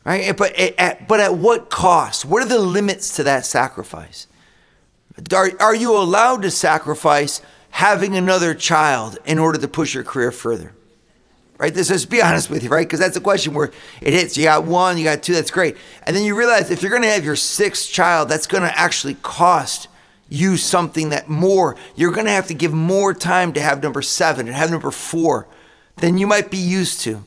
Right? 0.06 0.36
But 0.36 0.56
at, 0.56 1.08
but 1.08 1.20
at 1.20 1.36
what 1.36 1.70
cost? 1.70 2.26
What 2.26 2.42
are 2.44 2.48
the 2.50 2.60
limits 2.60 3.16
to 3.18 3.24
that 3.24 3.46
sacrifice? 3.46 4.28
Are, 5.34 5.52
are 5.60 5.76
you 5.76 5.96
allowed 5.98 6.42
to 6.44 6.52
sacrifice 6.52 7.42
having 7.72 8.16
another 8.16 8.54
child 8.54 9.18
in 9.26 9.40
order 9.40 9.60
to 9.60 9.68
push 9.68 9.94
your 9.94 10.04
career 10.04 10.32
further? 10.32 10.74
Right? 11.60 11.74
This 11.74 11.92
is 11.92 12.06
be 12.06 12.22
honest 12.22 12.50
with 12.50 12.64
you, 12.64 12.70
right? 12.70 12.88
Because 12.88 13.02
that's 13.02 13.18
a 13.18 13.22
question 13.22 13.54
where 13.54 13.70
it 14.02 14.14
hits. 14.14 14.38
You 14.38 14.46
got 14.46 14.64
one, 14.64 14.98
you 14.98 15.04
got 15.04 15.22
two, 15.22 15.34
that's 15.34 15.52
great. 15.52 15.76
And 16.04 16.16
then 16.16 16.24
you 16.24 16.34
realize 16.34 16.72
if 16.72 16.82
you're 16.82 16.92
gonna 16.92 17.08
have 17.08 17.26
your 17.26 17.36
sixth 17.36 17.92
child, 17.92 18.30
that's 18.30 18.48
gonna 18.48 18.72
actually 18.74 19.16
cost 19.16 19.90
you 20.30 20.56
something 20.56 21.10
that 21.10 21.28
more, 21.28 21.76
you're 21.96 22.14
gonna 22.14 22.32
have 22.32 22.48
to 22.48 22.54
give 22.54 22.72
more 22.72 23.14
time 23.14 23.52
to 23.54 23.62
have 23.62 23.84
number 23.84 24.02
seven 24.02 24.48
and 24.48 24.56
have 24.56 24.72
number 24.72 24.90
four 24.90 25.48
than 25.98 26.18
you 26.18 26.28
might 26.28 26.50
be 26.50 26.58
used 26.58 27.02
to. 27.02 27.26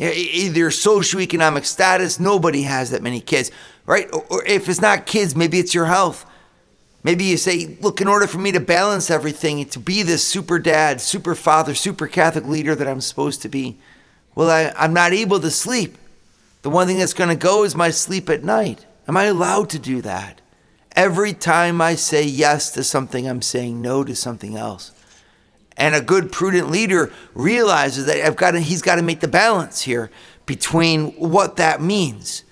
Either 0.00 0.70
socioeconomic 0.70 1.64
status, 1.64 2.18
nobody 2.18 2.62
has 2.62 2.90
that 2.90 3.00
many 3.00 3.20
kids, 3.20 3.52
right? 3.86 4.08
Or 4.28 4.44
if 4.44 4.68
it's 4.68 4.80
not 4.80 5.06
kids, 5.06 5.36
maybe 5.36 5.60
it's 5.60 5.72
your 5.72 5.86
health. 5.86 6.26
Maybe 7.06 7.22
you 7.22 7.36
say, 7.36 7.76
look, 7.82 8.00
in 8.00 8.08
order 8.08 8.26
for 8.26 8.38
me 8.38 8.50
to 8.50 8.58
balance 8.58 9.12
everything, 9.12 9.64
to 9.66 9.78
be 9.78 10.02
this 10.02 10.26
super 10.26 10.58
dad, 10.58 11.00
super 11.00 11.36
father, 11.36 11.72
super 11.72 12.08
Catholic 12.08 12.46
leader 12.46 12.74
that 12.74 12.88
I'm 12.88 13.00
supposed 13.00 13.42
to 13.42 13.48
be, 13.48 13.78
well, 14.34 14.50
I, 14.50 14.72
I'm 14.76 14.92
not 14.92 15.12
able 15.12 15.38
to 15.38 15.50
sleep. 15.52 15.98
The 16.62 16.68
one 16.68 16.88
thing 16.88 16.98
that's 16.98 17.14
going 17.14 17.30
to 17.30 17.36
go 17.36 17.62
is 17.62 17.76
my 17.76 17.90
sleep 17.90 18.28
at 18.28 18.42
night. 18.42 18.86
Am 19.06 19.16
I 19.16 19.26
allowed 19.26 19.70
to 19.70 19.78
do 19.78 20.02
that? 20.02 20.40
Every 20.96 21.32
time 21.32 21.80
I 21.80 21.94
say 21.94 22.24
yes 22.24 22.72
to 22.72 22.82
something, 22.82 23.28
I'm 23.28 23.40
saying 23.40 23.80
no 23.80 24.02
to 24.02 24.16
something 24.16 24.56
else. 24.56 24.90
And 25.76 25.94
a 25.94 26.00
good 26.00 26.32
prudent 26.32 26.72
leader 26.72 27.12
realizes 27.34 28.06
that 28.06 28.16
I've 28.16 28.34
got 28.34 28.50
to, 28.50 28.60
he's 28.60 28.82
got 28.82 28.96
to 28.96 29.02
make 29.02 29.20
the 29.20 29.28
balance 29.28 29.82
here 29.82 30.10
between 30.44 31.12
what 31.12 31.54
that 31.58 31.80
means. 31.80 32.42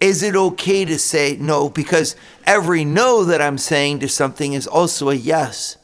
Is 0.00 0.22
it 0.22 0.34
okay 0.34 0.84
to 0.86 0.98
say 0.98 1.36
no? 1.38 1.68
Because 1.68 2.16
every 2.44 2.84
no 2.84 3.22
that 3.24 3.42
I'm 3.42 3.58
saying 3.58 4.00
to 4.00 4.08
something 4.08 4.54
is 4.54 4.66
also 4.66 5.10
a 5.10 5.14
yes 5.14 5.76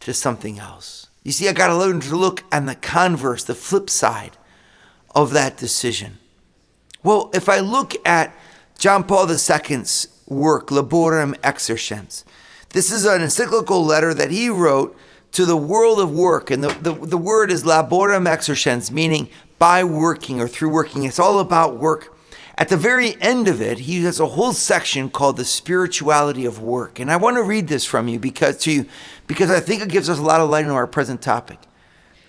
to 0.00 0.14
something 0.14 0.58
else. 0.58 1.08
You 1.22 1.32
see, 1.32 1.48
I 1.48 1.52
got 1.52 1.68
to 1.68 1.76
learn 1.76 2.00
to 2.00 2.16
look 2.16 2.44
on 2.50 2.66
the 2.66 2.74
converse, 2.74 3.44
the 3.44 3.54
flip 3.54 3.90
side 3.90 4.36
of 5.14 5.32
that 5.32 5.58
decision. 5.58 6.18
Well, 7.02 7.30
if 7.34 7.48
I 7.48 7.60
look 7.60 7.94
at 8.06 8.34
John 8.78 9.04
Paul 9.04 9.30
II's 9.30 10.08
work, 10.26 10.68
Laborem 10.68 11.34
Exercens, 11.40 12.24
this 12.70 12.90
is 12.90 13.04
an 13.04 13.22
encyclical 13.22 13.84
letter 13.84 14.14
that 14.14 14.30
he 14.30 14.48
wrote 14.48 14.96
to 15.32 15.44
the 15.44 15.56
world 15.56 16.00
of 16.00 16.10
work. 16.10 16.50
And 16.50 16.64
the, 16.64 16.68
the, 16.68 16.92
the 16.92 17.18
word 17.18 17.50
is 17.50 17.64
laborem 17.64 18.26
exercens, 18.26 18.90
meaning 18.90 19.28
by 19.58 19.84
working 19.84 20.40
or 20.40 20.48
through 20.48 20.70
working. 20.70 21.04
It's 21.04 21.18
all 21.18 21.38
about 21.38 21.76
work. 21.76 22.14
At 22.58 22.70
the 22.70 22.76
very 22.76 23.16
end 23.22 23.46
of 23.46 23.62
it, 23.62 23.78
he 23.78 24.02
has 24.02 24.18
a 24.18 24.26
whole 24.26 24.52
section 24.52 25.10
called 25.10 25.36
the 25.36 25.44
spirituality 25.44 26.44
of 26.44 26.60
work. 26.60 26.98
And 26.98 27.08
I 27.08 27.16
want 27.16 27.36
to 27.36 27.42
read 27.44 27.68
this 27.68 27.84
from 27.84 28.08
you 28.08 28.18
because 28.18 28.58
to 28.58 28.72
you, 28.72 28.86
because 29.28 29.48
I 29.48 29.60
think 29.60 29.80
it 29.80 29.88
gives 29.88 30.10
us 30.10 30.18
a 30.18 30.22
lot 30.22 30.40
of 30.40 30.50
light 30.50 30.64
on 30.64 30.72
our 30.72 30.88
present 30.88 31.22
topic. 31.22 31.60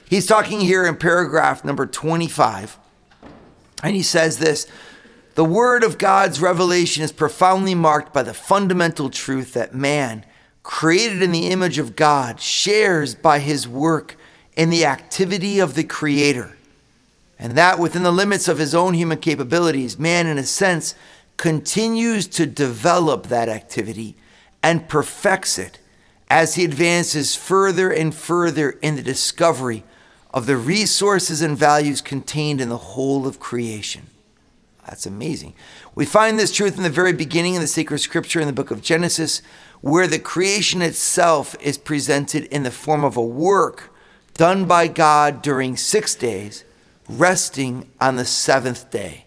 He's 0.08 0.28
talking 0.28 0.62
here 0.62 0.86
in 0.86 0.98
paragraph 0.98 1.66
number 1.66 1.88
25, 1.88 2.78
and 3.82 3.96
he 3.96 4.04
says 4.04 4.38
this 4.38 4.68
The 5.34 5.44
word 5.44 5.84
of 5.84 5.98
God's 5.98 6.40
revelation 6.40 7.04
is 7.04 7.12
profoundly 7.12 7.74
marked 7.74 8.14
by 8.14 8.22
the 8.22 8.34
fundamental 8.36 9.10
truth 9.10 9.54
that 9.54 9.74
man 9.74 10.26
created 10.62 11.24
in 11.24 11.32
the 11.32 11.48
image 11.48 11.80
of 11.80 11.96
God, 11.96 12.40
shares 12.40 13.16
by 13.16 13.40
his 13.40 13.68
work 13.68 14.16
in 14.56 14.70
the 14.70 14.86
activity 14.86 15.58
of 15.58 15.74
the 15.74 15.84
Creator. 15.84 16.56
And 17.40 17.54
that 17.54 17.80
within 17.80 18.04
the 18.04 18.12
limits 18.12 18.50
of 18.50 18.58
his 18.58 18.76
own 18.76 18.94
human 18.94 19.18
capabilities, 19.18 19.98
man, 19.98 20.28
in 20.28 20.38
a 20.38 20.44
sense, 20.44 20.94
continues 21.38 22.28
to 22.28 22.46
develop 22.46 23.28
that 23.28 23.48
activity 23.48 24.18
and 24.62 24.90
perfects 24.90 25.58
it 25.58 25.80
as 26.30 26.56
he 26.56 26.66
advances 26.66 27.36
further 27.36 27.90
and 27.90 28.14
further 28.14 28.72
in 28.82 28.98
the 28.98 29.02
discovery 29.02 29.84
of 30.32 30.46
the 30.46 30.58
resources 30.58 31.42
and 31.42 31.58
values 31.58 32.02
contained 32.02 32.60
in 32.60 32.70
the 32.70 32.78
whole 32.78 33.26
of 33.26 33.40
creation. 33.40 34.08
That's 34.86 35.06
amazing. 35.06 35.54
We 35.96 36.06
find 36.06 36.38
this 36.38 36.54
truth 36.54 36.78
in 36.78 36.84
the 36.84 36.90
very 36.90 37.14
beginning 37.14 37.56
of 37.56 37.62
the 37.62 37.68
sacred 37.68 38.00
scripture 38.00 38.40
in 38.40 38.48
the 38.48 38.54
book 38.54 38.70
of 38.70 38.82
Genesis, 38.82 39.42
where 39.82 40.08
the 40.08 40.20
creation 40.20 40.82
itself 40.82 41.56
is 41.62 41.78
presented 41.78 42.46
in 42.46 42.64
the 42.64 42.72
form 42.72 43.04
of 43.04 43.16
a 43.16 43.24
work 43.24 43.94
done 44.34 44.66
by 44.66 44.88
God 44.88 45.42
during 45.42 45.78
six 45.78 46.16
days, 46.16 46.64
resting 47.10 47.90
on 48.00 48.16
the 48.16 48.26
seventh 48.26 48.90
day. 48.92 49.26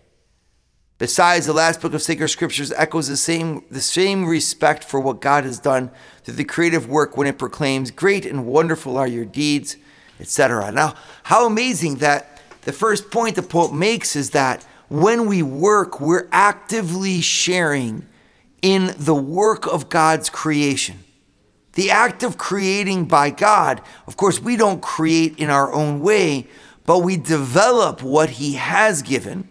Besides, 0.98 1.46
the 1.46 1.52
last 1.52 1.80
book 1.80 1.94
of 1.94 2.02
sacred 2.02 2.28
scriptures 2.28 2.70
echoes 2.72 3.08
the 3.08 3.16
same, 3.16 3.64
the 3.72 3.80
same 3.80 4.24
respect 4.24 4.84
for 4.84 5.00
what 5.00 5.20
God 5.20 5.42
has 5.42 5.58
done 5.58 5.90
through 6.22 6.34
the 6.34 6.44
creative 6.44 6.88
work 6.88 7.16
when 7.16 7.26
it 7.26 7.38
proclaims, 7.38 7.90
Great 7.90 8.24
and 8.24 8.46
wonderful 8.46 8.96
are 8.96 9.08
your 9.08 9.24
deeds, 9.24 9.76
etc. 10.20 10.70
Now, 10.70 10.94
how 11.24 11.44
amazing 11.44 11.96
that 11.96 12.40
the 12.62 12.72
first 12.72 13.10
point 13.10 13.34
the 13.34 13.42
Pope 13.42 13.72
makes 13.72 14.14
is 14.14 14.30
that 14.30 14.64
when 14.88 15.26
we 15.26 15.42
work, 15.42 16.00
we're 16.00 16.28
actively 16.30 17.20
sharing 17.20 18.06
in 18.60 18.94
the 18.96 19.14
work 19.14 19.66
of 19.66 19.88
God's 19.88 20.30
creation. 20.30 21.02
The 21.72 21.90
act 21.90 22.22
of 22.22 22.38
creating 22.38 23.06
by 23.06 23.30
God, 23.30 23.80
of 24.06 24.16
course, 24.16 24.40
we 24.40 24.56
don't 24.56 24.80
create 24.80 25.38
in 25.38 25.50
our 25.50 25.72
own 25.72 26.00
way, 26.00 26.46
but 26.84 27.00
we 27.00 27.16
develop 27.16 28.02
what 28.02 28.30
He 28.30 28.54
has 28.54 29.02
given 29.02 29.48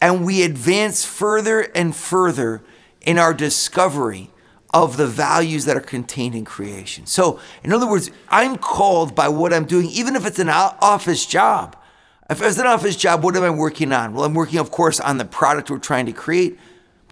and 0.00 0.24
we 0.24 0.42
advance 0.42 1.04
further 1.04 1.60
and 1.74 1.94
further 1.94 2.62
in 3.00 3.18
our 3.18 3.32
discovery 3.32 4.30
of 4.74 4.96
the 4.96 5.06
values 5.06 5.64
that 5.66 5.76
are 5.76 5.80
contained 5.80 6.34
in 6.34 6.44
creation. 6.44 7.06
So, 7.06 7.38
in 7.62 7.72
other 7.72 7.88
words, 7.88 8.10
I'm 8.28 8.56
called 8.56 9.14
by 9.14 9.28
what 9.28 9.54
I'm 9.54 9.66
doing, 9.66 9.86
even 9.86 10.16
if 10.16 10.26
it's 10.26 10.40
an 10.40 10.48
office 10.48 11.24
job. 11.24 11.76
If 12.28 12.42
it's 12.42 12.58
an 12.58 12.66
office 12.66 12.96
job, 12.96 13.22
what 13.22 13.36
am 13.36 13.44
I 13.44 13.50
working 13.50 13.92
on? 13.92 14.14
Well, 14.14 14.24
I'm 14.24 14.34
working, 14.34 14.58
of 14.58 14.70
course, 14.70 14.98
on 14.98 15.18
the 15.18 15.24
product 15.24 15.70
we're 15.70 15.78
trying 15.78 16.06
to 16.06 16.12
create, 16.12 16.58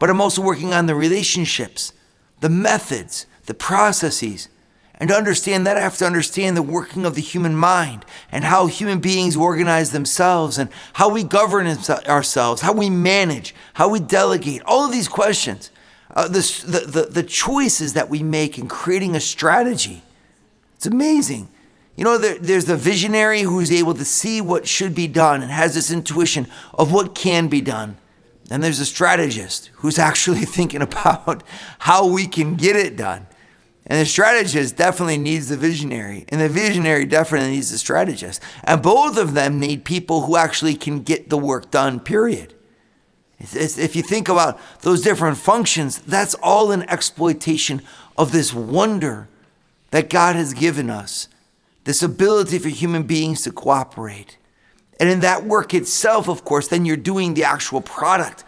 but 0.00 0.10
I'm 0.10 0.20
also 0.20 0.42
working 0.42 0.74
on 0.74 0.86
the 0.86 0.94
relationships, 0.94 1.92
the 2.40 2.48
methods, 2.48 3.26
the 3.46 3.54
processes. 3.54 4.48
And 4.96 5.08
to 5.08 5.16
understand 5.16 5.66
that, 5.66 5.76
I 5.76 5.80
have 5.80 5.96
to 5.98 6.06
understand 6.06 6.56
the 6.56 6.62
working 6.62 7.04
of 7.04 7.14
the 7.14 7.22
human 7.22 7.56
mind 7.56 8.04
and 8.30 8.44
how 8.44 8.66
human 8.66 9.00
beings 9.00 9.36
organize 9.36 9.90
themselves 9.90 10.58
and 10.58 10.70
how 10.94 11.08
we 11.08 11.24
govern 11.24 11.66
ourselves, 11.66 12.62
how 12.62 12.72
we 12.72 12.90
manage, 12.90 13.54
how 13.74 13.88
we 13.88 14.00
delegate, 14.00 14.62
all 14.64 14.84
of 14.84 14.92
these 14.92 15.08
questions, 15.08 15.70
uh, 16.14 16.28
the, 16.28 16.84
the, 16.86 17.08
the 17.10 17.22
choices 17.22 17.94
that 17.94 18.10
we 18.10 18.22
make 18.22 18.58
in 18.58 18.68
creating 18.68 19.16
a 19.16 19.20
strategy. 19.20 20.02
It's 20.76 20.86
amazing. 20.86 21.48
You 21.96 22.04
know, 22.04 22.18
there, 22.18 22.38
there's 22.38 22.66
the 22.66 22.76
visionary 22.76 23.42
who's 23.42 23.70
able 23.70 23.94
to 23.94 24.04
see 24.04 24.40
what 24.40 24.66
should 24.66 24.94
be 24.94 25.06
done 25.06 25.42
and 25.42 25.50
has 25.50 25.74
this 25.74 25.90
intuition 25.90 26.46
of 26.74 26.92
what 26.92 27.14
can 27.14 27.48
be 27.48 27.60
done. 27.60 27.96
And 28.50 28.62
there's 28.62 28.80
a 28.80 28.86
strategist 28.86 29.70
who's 29.76 29.98
actually 29.98 30.44
thinking 30.44 30.82
about 30.82 31.42
how 31.80 32.06
we 32.06 32.26
can 32.26 32.56
get 32.56 32.76
it 32.76 32.96
done. 32.96 33.26
And 33.86 34.00
the 34.00 34.06
strategist 34.06 34.76
definitely 34.76 35.18
needs 35.18 35.48
the 35.48 35.56
visionary, 35.56 36.24
and 36.28 36.40
the 36.40 36.48
visionary 36.48 37.04
definitely 37.04 37.50
needs 37.50 37.72
the 37.72 37.78
strategist. 37.78 38.40
And 38.62 38.80
both 38.80 39.18
of 39.18 39.34
them 39.34 39.58
need 39.58 39.84
people 39.84 40.22
who 40.22 40.36
actually 40.36 40.74
can 40.74 41.02
get 41.02 41.30
the 41.30 41.38
work 41.38 41.70
done, 41.70 41.98
period. 41.98 42.54
If 43.40 43.96
you 43.96 44.02
think 44.02 44.28
about 44.28 44.60
those 44.82 45.02
different 45.02 45.36
functions, 45.36 45.98
that's 45.98 46.34
all 46.34 46.70
an 46.70 46.88
exploitation 46.88 47.82
of 48.16 48.30
this 48.30 48.54
wonder 48.54 49.28
that 49.90 50.08
God 50.08 50.36
has 50.36 50.54
given 50.54 50.88
us, 50.88 51.28
this 51.82 52.04
ability 52.04 52.60
for 52.60 52.68
human 52.68 53.02
beings 53.02 53.42
to 53.42 53.50
cooperate. 53.50 54.38
And 55.00 55.10
in 55.10 55.20
that 55.20 55.44
work 55.44 55.74
itself, 55.74 56.28
of 56.28 56.44
course, 56.44 56.68
then 56.68 56.84
you're 56.84 56.96
doing 56.96 57.34
the 57.34 57.42
actual 57.42 57.80
product 57.80 58.44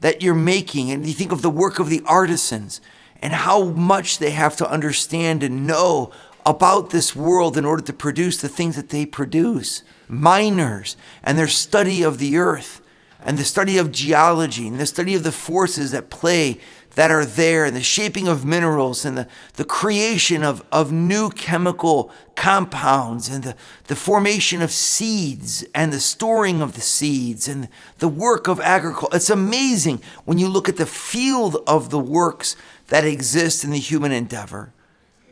that 0.00 0.22
you're 0.22 0.34
making. 0.34 0.90
And 0.90 1.06
you 1.06 1.12
think 1.12 1.30
of 1.30 1.42
the 1.42 1.50
work 1.50 1.78
of 1.78 1.88
the 1.88 2.02
artisans 2.04 2.80
and 3.22 3.32
how 3.32 3.64
much 3.64 4.18
they 4.18 4.32
have 4.32 4.56
to 4.56 4.68
understand 4.68 5.42
and 5.42 5.66
know 5.66 6.10
about 6.44 6.90
this 6.90 7.14
world 7.14 7.56
in 7.56 7.64
order 7.64 7.82
to 7.82 7.92
produce 7.92 8.40
the 8.40 8.48
things 8.48 8.74
that 8.76 8.88
they 8.88 9.06
produce. 9.06 9.82
Miners 10.08 10.96
and 11.22 11.38
their 11.38 11.48
study 11.48 12.02
of 12.02 12.18
the 12.18 12.36
earth 12.36 12.80
and 13.24 13.38
the 13.38 13.44
study 13.44 13.78
of 13.78 13.92
geology 13.92 14.66
and 14.66 14.80
the 14.80 14.86
study 14.86 15.14
of 15.14 15.22
the 15.22 15.32
forces 15.32 15.92
that 15.92 16.10
play 16.10 16.58
that 16.94 17.10
are 17.10 17.24
there 17.24 17.64
and 17.64 17.74
the 17.74 17.82
shaping 17.82 18.28
of 18.28 18.44
minerals 18.44 19.04
and 19.04 19.16
the, 19.16 19.28
the 19.54 19.64
creation 19.64 20.42
of, 20.42 20.64
of 20.70 20.92
new 20.92 21.30
chemical 21.30 22.10
compounds 22.34 23.28
and 23.28 23.44
the, 23.44 23.56
the 23.86 23.96
formation 23.96 24.60
of 24.60 24.70
seeds 24.70 25.64
and 25.74 25.92
the 25.92 26.00
storing 26.00 26.60
of 26.60 26.74
the 26.74 26.80
seeds 26.80 27.48
and 27.48 27.68
the 27.98 28.08
work 28.08 28.46
of 28.46 28.60
agriculture. 28.60 29.16
It's 29.16 29.30
amazing 29.30 30.02
when 30.24 30.38
you 30.38 30.48
look 30.48 30.68
at 30.68 30.76
the 30.76 30.86
field 30.86 31.56
of 31.66 31.90
the 31.90 31.98
works 31.98 32.56
that 32.92 33.06
exist 33.06 33.64
in 33.64 33.70
the 33.70 33.78
human 33.78 34.12
endeavor. 34.12 34.70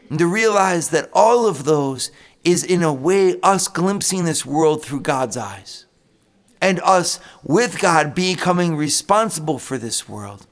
And 0.08 0.18
to 0.18 0.26
realize 0.26 0.88
that 0.88 1.10
all 1.12 1.46
of 1.46 1.64
those 1.64 2.10
is 2.42 2.64
in 2.64 2.82
a 2.82 2.90
way 2.90 3.38
us 3.42 3.68
glimpsing 3.68 4.24
this 4.24 4.46
world 4.46 4.82
through 4.82 5.02
God's 5.02 5.36
eyes 5.36 5.84
and 6.62 6.80
us 6.80 7.20
with 7.42 7.78
God 7.78 8.14
becoming 8.14 8.76
responsible 8.76 9.58
for 9.58 9.76
this 9.76 10.08
world 10.08 10.46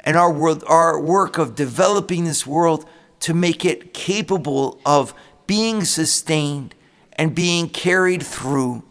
and 0.00 0.16
our 0.16 0.32
world 0.32 0.64
our 0.66 0.98
work 0.98 1.36
of 1.36 1.54
developing 1.54 2.24
this 2.24 2.46
world 2.46 2.88
to 3.20 3.34
make 3.34 3.66
it 3.66 3.92
capable 3.92 4.80
of 4.86 5.12
being 5.46 5.84
sustained 5.84 6.74
and 7.12 7.34
being 7.34 7.68
carried 7.68 8.22
through 8.22 8.84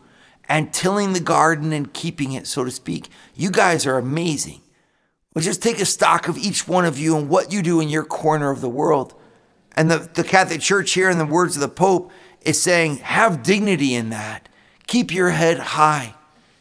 and 0.47 0.71
tilling 0.71 1.13
the 1.13 1.19
garden 1.19 1.73
and 1.73 1.91
keeping 1.91 2.33
it 2.33 2.45
so 2.45 2.63
to 2.63 2.69
speak 2.69 3.09
you 3.33 3.49
guys 3.49 3.87
are 3.87 3.97
amazing 3.97 4.61
well 5.37 5.43
just 5.43 5.61
take 5.61 5.79
a 5.79 5.85
stock 5.85 6.27
of 6.27 6.37
each 6.37 6.67
one 6.67 6.85
of 6.85 6.97
you 6.97 7.15
and 7.15 7.29
what 7.29 7.51
you 7.51 7.61
do 7.61 7.79
in 7.79 7.89
your 7.89 8.03
corner 8.03 8.49
of 8.49 8.61
the 8.61 8.69
world 8.69 9.13
and 9.75 9.91
the, 9.91 10.09
the 10.15 10.23
catholic 10.23 10.61
church 10.61 10.91
here 10.93 11.09
in 11.09 11.17
the 11.17 11.25
words 11.25 11.55
of 11.55 11.61
the 11.61 11.67
pope 11.67 12.11
is 12.41 12.61
saying 12.61 12.97
have 12.97 13.43
dignity 13.43 13.93
in 13.93 14.09
that 14.09 14.49
keep 14.87 15.13
your 15.13 15.29
head 15.29 15.59
high 15.59 16.15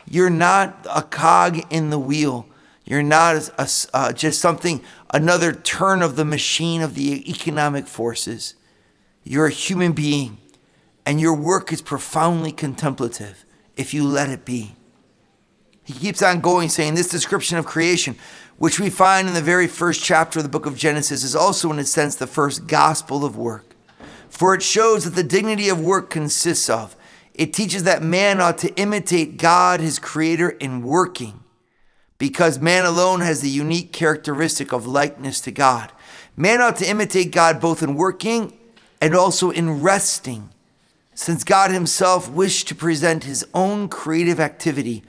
you're 0.09 0.31
not 0.31 0.87
a 0.95 1.03
cog 1.03 1.61
in 1.71 1.91
the 1.91 1.99
wheel. 1.99 2.47
You're 2.85 3.03
not 3.03 3.37
a, 3.37 3.53
a, 3.59 3.69
uh, 3.93 4.13
just 4.13 4.41
something, 4.41 4.83
another 5.13 5.53
turn 5.53 6.03
of 6.03 6.17
the 6.17 6.25
machine 6.25 6.83
of 6.83 6.95
the 6.95 7.29
economic 7.29 7.89
forces. 7.89 8.55
You're 9.25 9.47
a 9.47 9.51
human 9.51 9.93
being, 9.93 10.39
and 11.05 11.21
your 11.21 11.35
work 11.35 11.73
is 11.73 11.83
profoundly 11.83 12.53
contemplative 12.53 13.45
if 13.77 13.93
you 13.93 14.07
let 14.07 14.31
it 14.31 14.45
be. 14.45 14.77
He 15.83 15.93
keeps 15.93 16.23
on 16.23 16.41
going, 16.41 16.69
saying 16.69 16.95
this 16.95 17.09
description 17.09 17.59
of 17.59 17.67
creation, 17.67 18.17
which 18.59 18.81
we 18.81 18.91
find 18.91 19.29
in 19.29 19.35
the 19.35 19.43
very 19.43 19.67
first 19.67 20.03
chapter 20.03 20.39
of 20.39 20.43
the 20.43 20.49
book 20.49 20.67
of 20.67 20.77
Genesis, 20.77 21.23
is 21.23 21.37
also, 21.37 21.71
in 21.71 21.79
a 21.79 21.85
sense, 21.85 22.15
the 22.15 22.27
first 22.27 22.67
gospel 22.67 23.25
of 23.25 23.37
work. 23.37 23.75
For 24.29 24.55
it 24.55 24.63
shows 24.63 25.05
that 25.05 25.15
the 25.15 25.23
dignity 25.23 25.69
of 25.69 25.81
work 25.81 26.11
consists 26.11 26.69
of 26.69 26.97
it 27.37 27.53
teaches 27.53 27.85
that 27.85 28.03
man 28.03 28.41
ought 28.41 28.57
to 28.59 28.75
imitate 28.77 29.37
God, 29.37 29.81
his 29.81 29.99
creator, 29.99 30.49
in 30.49 30.83
working, 30.83 31.41
because 32.17 32.59
man 32.59 32.87
alone 32.87 33.21
has 33.21 33.43
the 33.43 33.51
unique 33.51 33.93
characteristic 33.93 34.73
of 34.73 34.87
likeness 34.87 35.39
to 35.43 35.51
God. 35.51 35.93
Man 36.35 36.63
ought 36.63 36.77
to 36.77 36.89
imitate 36.89 37.33
God 37.33 37.61
both 37.61 37.83
in 37.83 37.95
working 37.95 38.57
and 39.03 39.15
also 39.15 39.51
in 39.51 39.83
resting, 39.83 40.49
since 41.15 41.45
God 41.45 41.71
himself 41.71 42.31
wished 42.31 42.69
to 42.69 42.75
present 42.75 43.25
his 43.25 43.47
own 43.53 43.91
creative 43.91 44.41
activity 44.41 45.03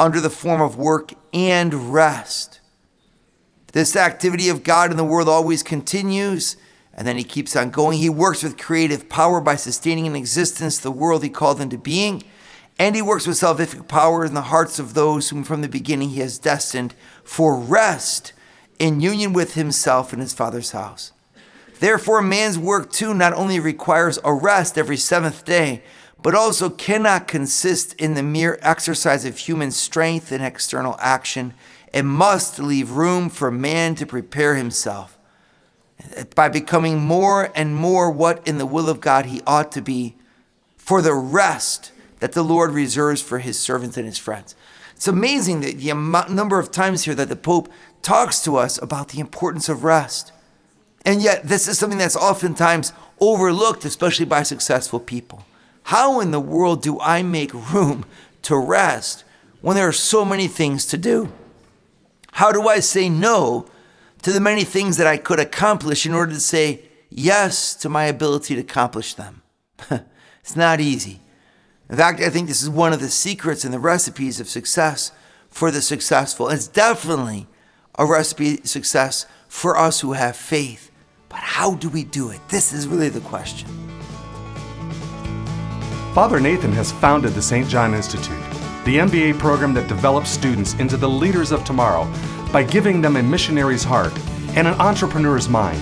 under 0.00 0.20
the 0.20 0.30
form 0.30 0.62
of 0.62 0.78
work 0.78 1.12
and 1.34 1.92
rest. 1.92 2.60
This 3.74 3.96
activity 3.96 4.48
of 4.48 4.62
God 4.62 4.92
in 4.92 4.96
the 4.96 5.04
world 5.04 5.28
always 5.28 5.64
continues 5.64 6.56
and 6.96 7.08
then 7.08 7.16
he 7.16 7.24
keeps 7.24 7.56
on 7.56 7.70
going. 7.70 7.98
He 7.98 8.08
works 8.08 8.44
with 8.44 8.56
creative 8.56 9.08
power 9.08 9.40
by 9.40 9.56
sustaining 9.56 10.06
in 10.06 10.14
existence 10.14 10.78
the 10.78 10.92
world 10.92 11.24
he 11.24 11.28
called 11.28 11.60
into 11.60 11.76
being. 11.76 12.22
And 12.78 12.94
he 12.94 13.02
works 13.02 13.26
with 13.26 13.36
salvific 13.36 13.88
power 13.88 14.24
in 14.24 14.34
the 14.34 14.42
hearts 14.42 14.78
of 14.78 14.94
those 14.94 15.30
whom 15.30 15.42
from 15.42 15.60
the 15.60 15.68
beginning 15.68 16.10
he 16.10 16.20
has 16.20 16.38
destined 16.38 16.94
for 17.24 17.58
rest 17.58 18.32
in 18.78 19.00
union 19.00 19.32
with 19.32 19.54
himself 19.54 20.12
in 20.12 20.20
his 20.20 20.32
Father's 20.32 20.70
house. 20.70 21.10
Therefore, 21.80 22.22
man's 22.22 22.56
work 22.56 22.92
too 22.92 23.12
not 23.12 23.32
only 23.32 23.58
requires 23.58 24.20
a 24.22 24.32
rest 24.32 24.78
every 24.78 24.96
seventh 24.96 25.44
day, 25.44 25.82
but 26.22 26.36
also 26.36 26.70
cannot 26.70 27.26
consist 27.26 27.92
in 27.94 28.14
the 28.14 28.22
mere 28.22 28.56
exercise 28.62 29.24
of 29.24 29.36
human 29.36 29.72
strength 29.72 30.30
and 30.30 30.44
external 30.44 30.96
action. 31.00 31.54
It 31.94 32.02
must 32.02 32.58
leave 32.58 32.90
room 32.90 33.30
for 33.30 33.52
man 33.52 33.94
to 33.94 34.04
prepare 34.04 34.56
himself 34.56 35.16
by 36.34 36.48
becoming 36.48 36.98
more 36.98 37.52
and 37.54 37.76
more 37.76 38.10
what 38.10 38.44
in 38.48 38.58
the 38.58 38.66
will 38.66 38.88
of 38.88 39.00
God 39.00 39.26
he 39.26 39.40
ought 39.46 39.70
to 39.72 39.80
be 39.80 40.16
for 40.76 41.00
the 41.00 41.14
rest 41.14 41.92
that 42.18 42.32
the 42.32 42.42
Lord 42.42 42.72
reserves 42.72 43.22
for 43.22 43.38
his 43.38 43.60
servants 43.60 43.96
and 43.96 44.06
his 44.06 44.18
friends. 44.18 44.56
It's 44.96 45.06
amazing 45.06 45.60
that 45.60 45.78
the 45.78 46.34
number 46.34 46.58
of 46.58 46.72
times 46.72 47.04
here 47.04 47.14
that 47.14 47.28
the 47.28 47.36
Pope 47.36 47.70
talks 48.02 48.40
to 48.40 48.56
us 48.56 48.76
about 48.82 49.10
the 49.10 49.20
importance 49.20 49.68
of 49.68 49.84
rest. 49.84 50.32
And 51.04 51.22
yet, 51.22 51.46
this 51.46 51.68
is 51.68 51.78
something 51.78 52.00
that's 52.00 52.16
oftentimes 52.16 52.92
overlooked, 53.20 53.84
especially 53.84 54.26
by 54.26 54.42
successful 54.42 54.98
people. 54.98 55.46
How 55.84 56.18
in 56.18 56.32
the 56.32 56.40
world 56.40 56.82
do 56.82 56.98
I 56.98 57.22
make 57.22 57.54
room 57.72 58.04
to 58.42 58.56
rest 58.56 59.22
when 59.60 59.76
there 59.76 59.86
are 59.86 59.92
so 59.92 60.24
many 60.24 60.48
things 60.48 60.86
to 60.86 60.98
do? 60.98 61.32
How 62.34 62.52
do 62.52 62.68
I 62.68 62.80
say 62.80 63.08
no 63.08 63.66
to 64.22 64.32
the 64.32 64.40
many 64.40 64.64
things 64.64 64.96
that 64.96 65.06
I 65.06 65.18
could 65.18 65.38
accomplish 65.38 66.06
in 66.06 66.14
order 66.14 66.32
to 66.32 66.40
say 66.40 66.82
yes 67.10 67.74
to 67.76 67.88
my 67.88 68.04
ability 68.06 68.54
to 68.54 68.60
accomplish 68.62 69.14
them. 69.14 69.42
it's 70.40 70.56
not 70.56 70.80
easy. 70.80 71.20
In 71.88 71.96
fact, 71.96 72.20
I 72.20 72.30
think 72.30 72.48
this 72.48 72.62
is 72.62 72.70
one 72.70 72.92
of 72.92 73.00
the 73.00 73.08
secrets 73.10 73.64
and 73.64 73.72
the 73.72 73.78
recipes 73.78 74.40
of 74.40 74.48
success 74.48 75.12
for 75.48 75.70
the 75.70 75.82
successful. 75.82 76.48
It's 76.48 76.66
definitely 76.66 77.46
a 77.98 78.06
recipe 78.06 78.62
success 78.64 79.26
for 79.46 79.76
us 79.76 80.00
who 80.00 80.14
have 80.14 80.34
faith. 80.34 80.90
But 81.28 81.40
how 81.40 81.74
do 81.74 81.88
we 81.88 82.02
do 82.02 82.30
it? 82.30 82.40
This 82.48 82.72
is 82.72 82.88
really 82.88 83.10
the 83.10 83.20
question. 83.20 83.68
Father 86.14 86.40
Nathan 86.40 86.72
has 86.72 86.92
founded 86.92 87.34
the 87.34 87.42
St. 87.42 87.68
John 87.68 87.92
Institute, 87.92 88.42
the 88.84 88.98
MBA 88.98 89.38
program 89.38 89.72
that 89.74 89.88
develops 89.88 90.28
students 90.28 90.74
into 90.74 90.98
the 90.98 91.08
leaders 91.08 91.52
of 91.52 91.64
tomorrow 91.64 92.04
by 92.52 92.62
giving 92.62 93.00
them 93.00 93.16
a 93.16 93.22
missionary's 93.22 93.82
heart 93.82 94.12
and 94.56 94.68
an 94.68 94.74
entrepreneur's 94.74 95.48
mind. 95.48 95.80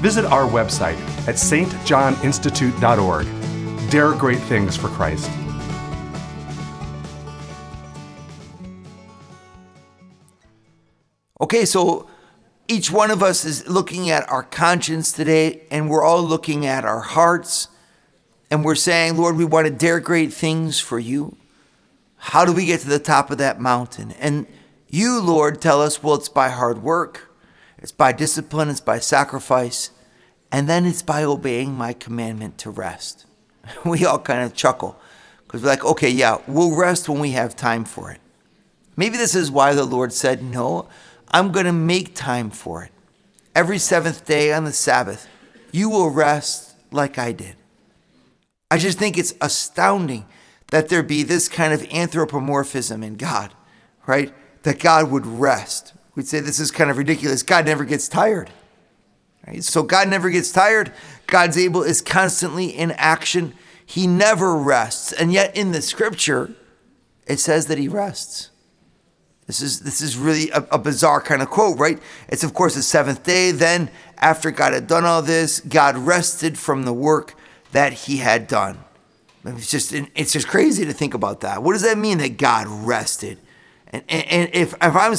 Visit 0.00 0.24
our 0.24 0.48
website 0.48 0.96
at 1.26 1.34
stjohninstitute.org. 1.34 3.90
Dare 3.90 4.12
great 4.12 4.38
things 4.38 4.76
for 4.76 4.88
Christ. 4.88 5.30
Okay, 11.40 11.64
so 11.64 12.08
each 12.68 12.92
one 12.92 13.10
of 13.10 13.22
us 13.22 13.44
is 13.44 13.66
looking 13.66 14.10
at 14.10 14.30
our 14.30 14.42
conscience 14.42 15.10
today, 15.10 15.62
and 15.70 15.90
we're 15.90 16.04
all 16.04 16.22
looking 16.22 16.66
at 16.66 16.84
our 16.84 17.00
hearts, 17.00 17.68
and 18.50 18.64
we're 18.64 18.74
saying, 18.74 19.16
Lord, 19.16 19.36
we 19.36 19.44
want 19.44 19.66
to 19.66 19.72
dare 19.72 19.98
great 19.98 20.32
things 20.32 20.78
for 20.78 20.98
you. 20.98 21.36
How 22.18 22.44
do 22.44 22.52
we 22.52 22.66
get 22.66 22.80
to 22.80 22.88
the 22.88 22.98
top 22.98 23.30
of 23.30 23.38
that 23.38 23.60
mountain? 23.60 24.12
And 24.12 24.46
you, 24.88 25.20
Lord, 25.20 25.60
tell 25.60 25.80
us, 25.80 26.02
well, 26.02 26.16
it's 26.16 26.28
by 26.28 26.48
hard 26.48 26.82
work, 26.82 27.30
it's 27.78 27.92
by 27.92 28.12
discipline, 28.12 28.68
it's 28.68 28.80
by 28.80 28.98
sacrifice, 28.98 29.90
and 30.50 30.68
then 30.68 30.84
it's 30.84 31.02
by 31.02 31.24
obeying 31.24 31.74
my 31.74 31.92
commandment 31.92 32.58
to 32.58 32.70
rest. 32.70 33.24
We 33.84 34.06
all 34.06 34.18
kind 34.18 34.42
of 34.42 34.54
chuckle 34.54 34.98
because 35.46 35.62
we're 35.62 35.68
like, 35.68 35.84
okay, 35.84 36.08
yeah, 36.08 36.38
we'll 36.46 36.74
rest 36.74 37.08
when 37.08 37.20
we 37.20 37.32
have 37.32 37.54
time 37.54 37.84
for 37.84 38.10
it. 38.10 38.20
Maybe 38.96 39.16
this 39.16 39.34
is 39.34 39.50
why 39.50 39.74
the 39.74 39.84
Lord 39.84 40.12
said, 40.12 40.42
no, 40.42 40.88
I'm 41.30 41.52
going 41.52 41.66
to 41.66 41.72
make 41.72 42.14
time 42.14 42.50
for 42.50 42.82
it. 42.82 42.92
Every 43.54 43.78
seventh 43.78 44.24
day 44.24 44.52
on 44.52 44.64
the 44.64 44.72
Sabbath, 44.72 45.28
you 45.70 45.90
will 45.90 46.10
rest 46.10 46.74
like 46.90 47.18
I 47.18 47.32
did. 47.32 47.56
I 48.70 48.78
just 48.78 48.98
think 48.98 49.16
it's 49.16 49.34
astounding 49.40 50.26
that 50.70 50.88
there 50.88 51.02
be 51.02 51.22
this 51.22 51.48
kind 51.48 51.72
of 51.72 51.82
anthropomorphism 51.92 53.02
in 53.02 53.16
God, 53.16 53.54
right? 54.06 54.32
that 54.62 54.78
God 54.78 55.10
would 55.10 55.26
rest. 55.26 55.94
We'd 56.14 56.28
say 56.28 56.40
this 56.40 56.60
is 56.60 56.70
kind 56.70 56.90
of 56.90 56.98
ridiculous. 56.98 57.42
God 57.42 57.66
never 57.66 57.84
gets 57.84 58.08
tired. 58.08 58.50
Right? 59.46 59.62
So 59.62 59.82
God 59.82 60.08
never 60.08 60.30
gets 60.30 60.52
tired. 60.52 60.92
God's 61.26 61.56
able 61.56 61.82
is 61.82 62.02
constantly 62.02 62.66
in 62.66 62.90
action. 62.92 63.54
He 63.86 64.06
never 64.06 64.56
rests. 64.56 65.12
And 65.12 65.32
yet 65.32 65.56
in 65.56 65.72
the 65.72 65.80
scripture, 65.80 66.52
it 67.26 67.40
says 67.40 67.66
that 67.66 67.78
he 67.78 67.88
rests. 67.88 68.50
This 69.46 69.62
is 69.62 69.80
this 69.80 70.02
is 70.02 70.18
really 70.18 70.50
a, 70.50 70.66
a, 70.72 70.78
bizarre 70.78 71.22
kind 71.22 71.40
of 71.40 71.48
quote, 71.48 71.78
right? 71.78 71.98
It's 72.28 72.44
of 72.44 72.52
course 72.52 72.74
the 72.74 72.82
seventh 72.82 73.22
day. 73.22 73.50
Then, 73.50 73.90
after 74.18 74.50
God 74.50 74.74
had 74.74 74.86
done 74.86 75.06
all 75.06 75.22
this, 75.22 75.60
God 75.60 75.96
rested 75.96 76.58
from 76.58 76.82
the 76.82 76.92
work 76.92 77.34
that 77.72 77.94
He 77.94 78.18
had 78.18 78.46
done. 78.46 78.84
It's 79.44 79.70
just 79.70 79.92
it's 79.92 80.32
just 80.32 80.48
crazy 80.48 80.84
to 80.84 80.92
think 80.92 81.14
about 81.14 81.40
that. 81.40 81.62
What 81.62 81.72
does 81.72 81.82
that 81.82 81.98
mean 81.98 82.18
that 82.18 82.36
God 82.36 82.66
rested? 82.66 83.38
And, 83.88 84.02
and 84.08 84.50
if, 84.52 84.74
if 84.74 84.96
I'm 84.96 85.14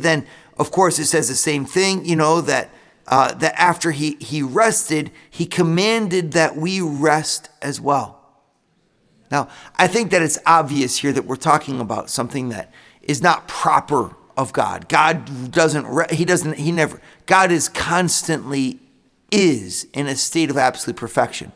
then 0.00 0.26
of 0.56 0.70
course 0.70 0.98
it 0.98 1.06
says 1.06 1.28
the 1.28 1.34
same 1.34 1.64
thing, 1.64 2.04
you 2.04 2.16
know 2.16 2.40
that 2.40 2.70
uh, 3.06 3.34
that 3.34 3.54
after 3.58 3.90
he 3.90 4.16
he 4.20 4.42
rested, 4.42 5.10
he 5.30 5.46
commanded 5.46 6.32
that 6.32 6.56
we 6.56 6.80
rest 6.80 7.50
as 7.62 7.80
well. 7.80 8.20
Now 9.30 9.48
I 9.76 9.86
think 9.86 10.10
that 10.10 10.22
it's 10.22 10.38
obvious 10.46 10.98
here 10.98 11.12
that 11.12 11.26
we're 11.26 11.36
talking 11.36 11.80
about 11.80 12.10
something 12.10 12.48
that 12.48 12.72
is 13.02 13.22
not 13.22 13.48
proper 13.48 14.16
of 14.36 14.52
God. 14.52 14.88
God 14.88 15.50
doesn't 15.52 16.10
he 16.12 16.24
doesn't 16.24 16.54
he 16.56 16.72
never 16.72 17.00
God 17.26 17.52
is 17.52 17.68
constantly 17.68 18.80
is 19.30 19.86
in 19.92 20.06
a 20.06 20.16
state 20.16 20.48
of 20.50 20.56
absolute 20.56 20.96
perfection. 20.96 21.52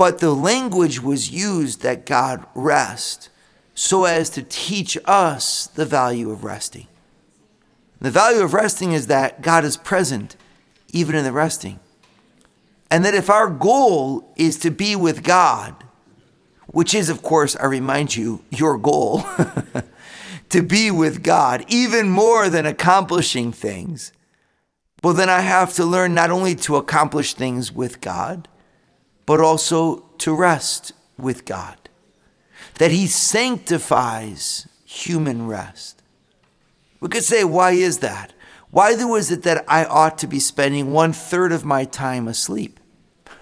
But 0.00 0.20
the 0.20 0.34
language 0.34 1.02
was 1.02 1.30
used 1.30 1.82
that 1.82 2.06
God 2.06 2.46
rest 2.54 3.28
so 3.74 4.06
as 4.06 4.30
to 4.30 4.42
teach 4.42 4.96
us 5.04 5.66
the 5.66 5.84
value 5.84 6.30
of 6.30 6.42
resting. 6.42 6.86
The 8.00 8.10
value 8.10 8.42
of 8.42 8.54
resting 8.54 8.92
is 8.92 9.08
that 9.08 9.42
God 9.42 9.62
is 9.62 9.76
present 9.76 10.36
even 10.90 11.14
in 11.14 11.24
the 11.24 11.32
resting. 11.32 11.80
And 12.90 13.04
that 13.04 13.12
if 13.12 13.28
our 13.28 13.50
goal 13.50 14.32
is 14.36 14.56
to 14.60 14.70
be 14.70 14.96
with 14.96 15.22
God, 15.22 15.84
which 16.68 16.94
is, 16.94 17.10
of 17.10 17.20
course, 17.20 17.54
I 17.56 17.66
remind 17.66 18.16
you, 18.16 18.42
your 18.48 18.78
goal, 18.78 19.22
to 20.48 20.62
be 20.62 20.90
with 20.90 21.22
God, 21.22 21.62
even 21.68 22.08
more 22.08 22.48
than 22.48 22.64
accomplishing 22.64 23.52
things, 23.52 24.14
well, 25.04 25.12
then 25.12 25.28
I 25.28 25.40
have 25.40 25.74
to 25.74 25.84
learn 25.84 26.14
not 26.14 26.30
only 26.30 26.54
to 26.54 26.76
accomplish 26.76 27.34
things 27.34 27.70
with 27.70 28.00
God, 28.00 28.48
but 29.30 29.40
also 29.40 29.98
to 30.18 30.34
rest 30.34 30.92
with 31.16 31.44
God. 31.44 31.76
That 32.78 32.90
He 32.90 33.06
sanctifies 33.06 34.66
human 34.84 35.46
rest. 35.46 36.02
We 36.98 37.10
could 37.10 37.22
say, 37.22 37.44
why 37.44 37.70
is 37.70 38.00
that? 38.00 38.32
Why 38.72 38.90
is 38.90 39.30
it 39.30 39.44
that 39.44 39.64
I 39.68 39.84
ought 39.84 40.18
to 40.18 40.26
be 40.26 40.40
spending 40.40 40.90
one 40.90 41.12
third 41.12 41.52
of 41.52 41.64
my 41.64 41.84
time 41.84 42.26
asleep? 42.26 42.80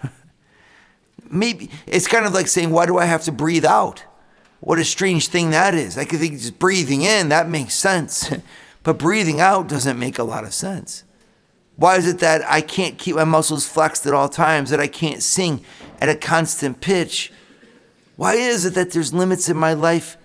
Maybe 1.31 1.71
it's 1.87 2.07
kind 2.07 2.27
of 2.27 2.35
like 2.35 2.49
saying, 2.49 2.69
why 2.69 2.85
do 2.85 2.99
I 2.99 3.07
have 3.07 3.23
to 3.23 3.33
breathe 3.33 3.65
out? 3.65 4.05
What 4.61 4.79
a 4.79 4.85
strange 4.85 5.29
thing 5.29 5.53
that 5.53 5.73
is. 5.73 5.97
I 5.97 6.05
could 6.05 6.19
think 6.19 6.35
just 6.35 6.59
breathing 6.59 7.01
in, 7.01 7.31
that 7.31 7.49
makes 7.49 7.73
sense. 7.73 8.31
but 8.83 8.99
breathing 8.99 9.41
out 9.41 9.71
doesn't 9.71 9.99
make 9.99 10.19
a 10.19 10.23
lot 10.23 10.45
of 10.45 10.53
sense. 10.53 11.05
Why 11.79 11.95
is 11.95 12.09
it 12.09 12.19
that 12.19 12.43
I 12.51 12.61
can't 12.61 12.99
keep 12.99 13.15
my 13.15 13.23
muscles 13.23 13.65
flexed 13.65 14.05
at 14.05 14.13
all 14.13 14.29
times, 14.29 14.71
that 14.71 14.81
I 14.81 14.89
can't 14.89 15.23
sing 15.23 15.65
at 16.01 16.09
a 16.09 16.17
constant 16.17 16.81
pitch? 16.81 17.33
Why 18.17 18.35
is 18.35 18.65
it 18.65 18.75
that 18.75 18.91
there's 18.91 19.15
limits 19.15 19.49
in 19.49 19.57
my 19.57 19.75
life, 19.75 20.17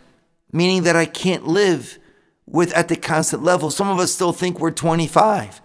meaning 0.51 0.81
that 0.81 0.95
I 0.95 1.05
can't 1.05 1.45
live 1.45 1.99
with 2.47 2.73
at 2.73 2.87
the 2.87 2.95
constant 2.95 3.43
level? 3.43 3.69
Some 3.69 3.87
of 3.87 3.99
us 3.99 4.11
still 4.11 4.33
think 4.33 4.59
we're 4.59 4.71
25. 4.71 5.61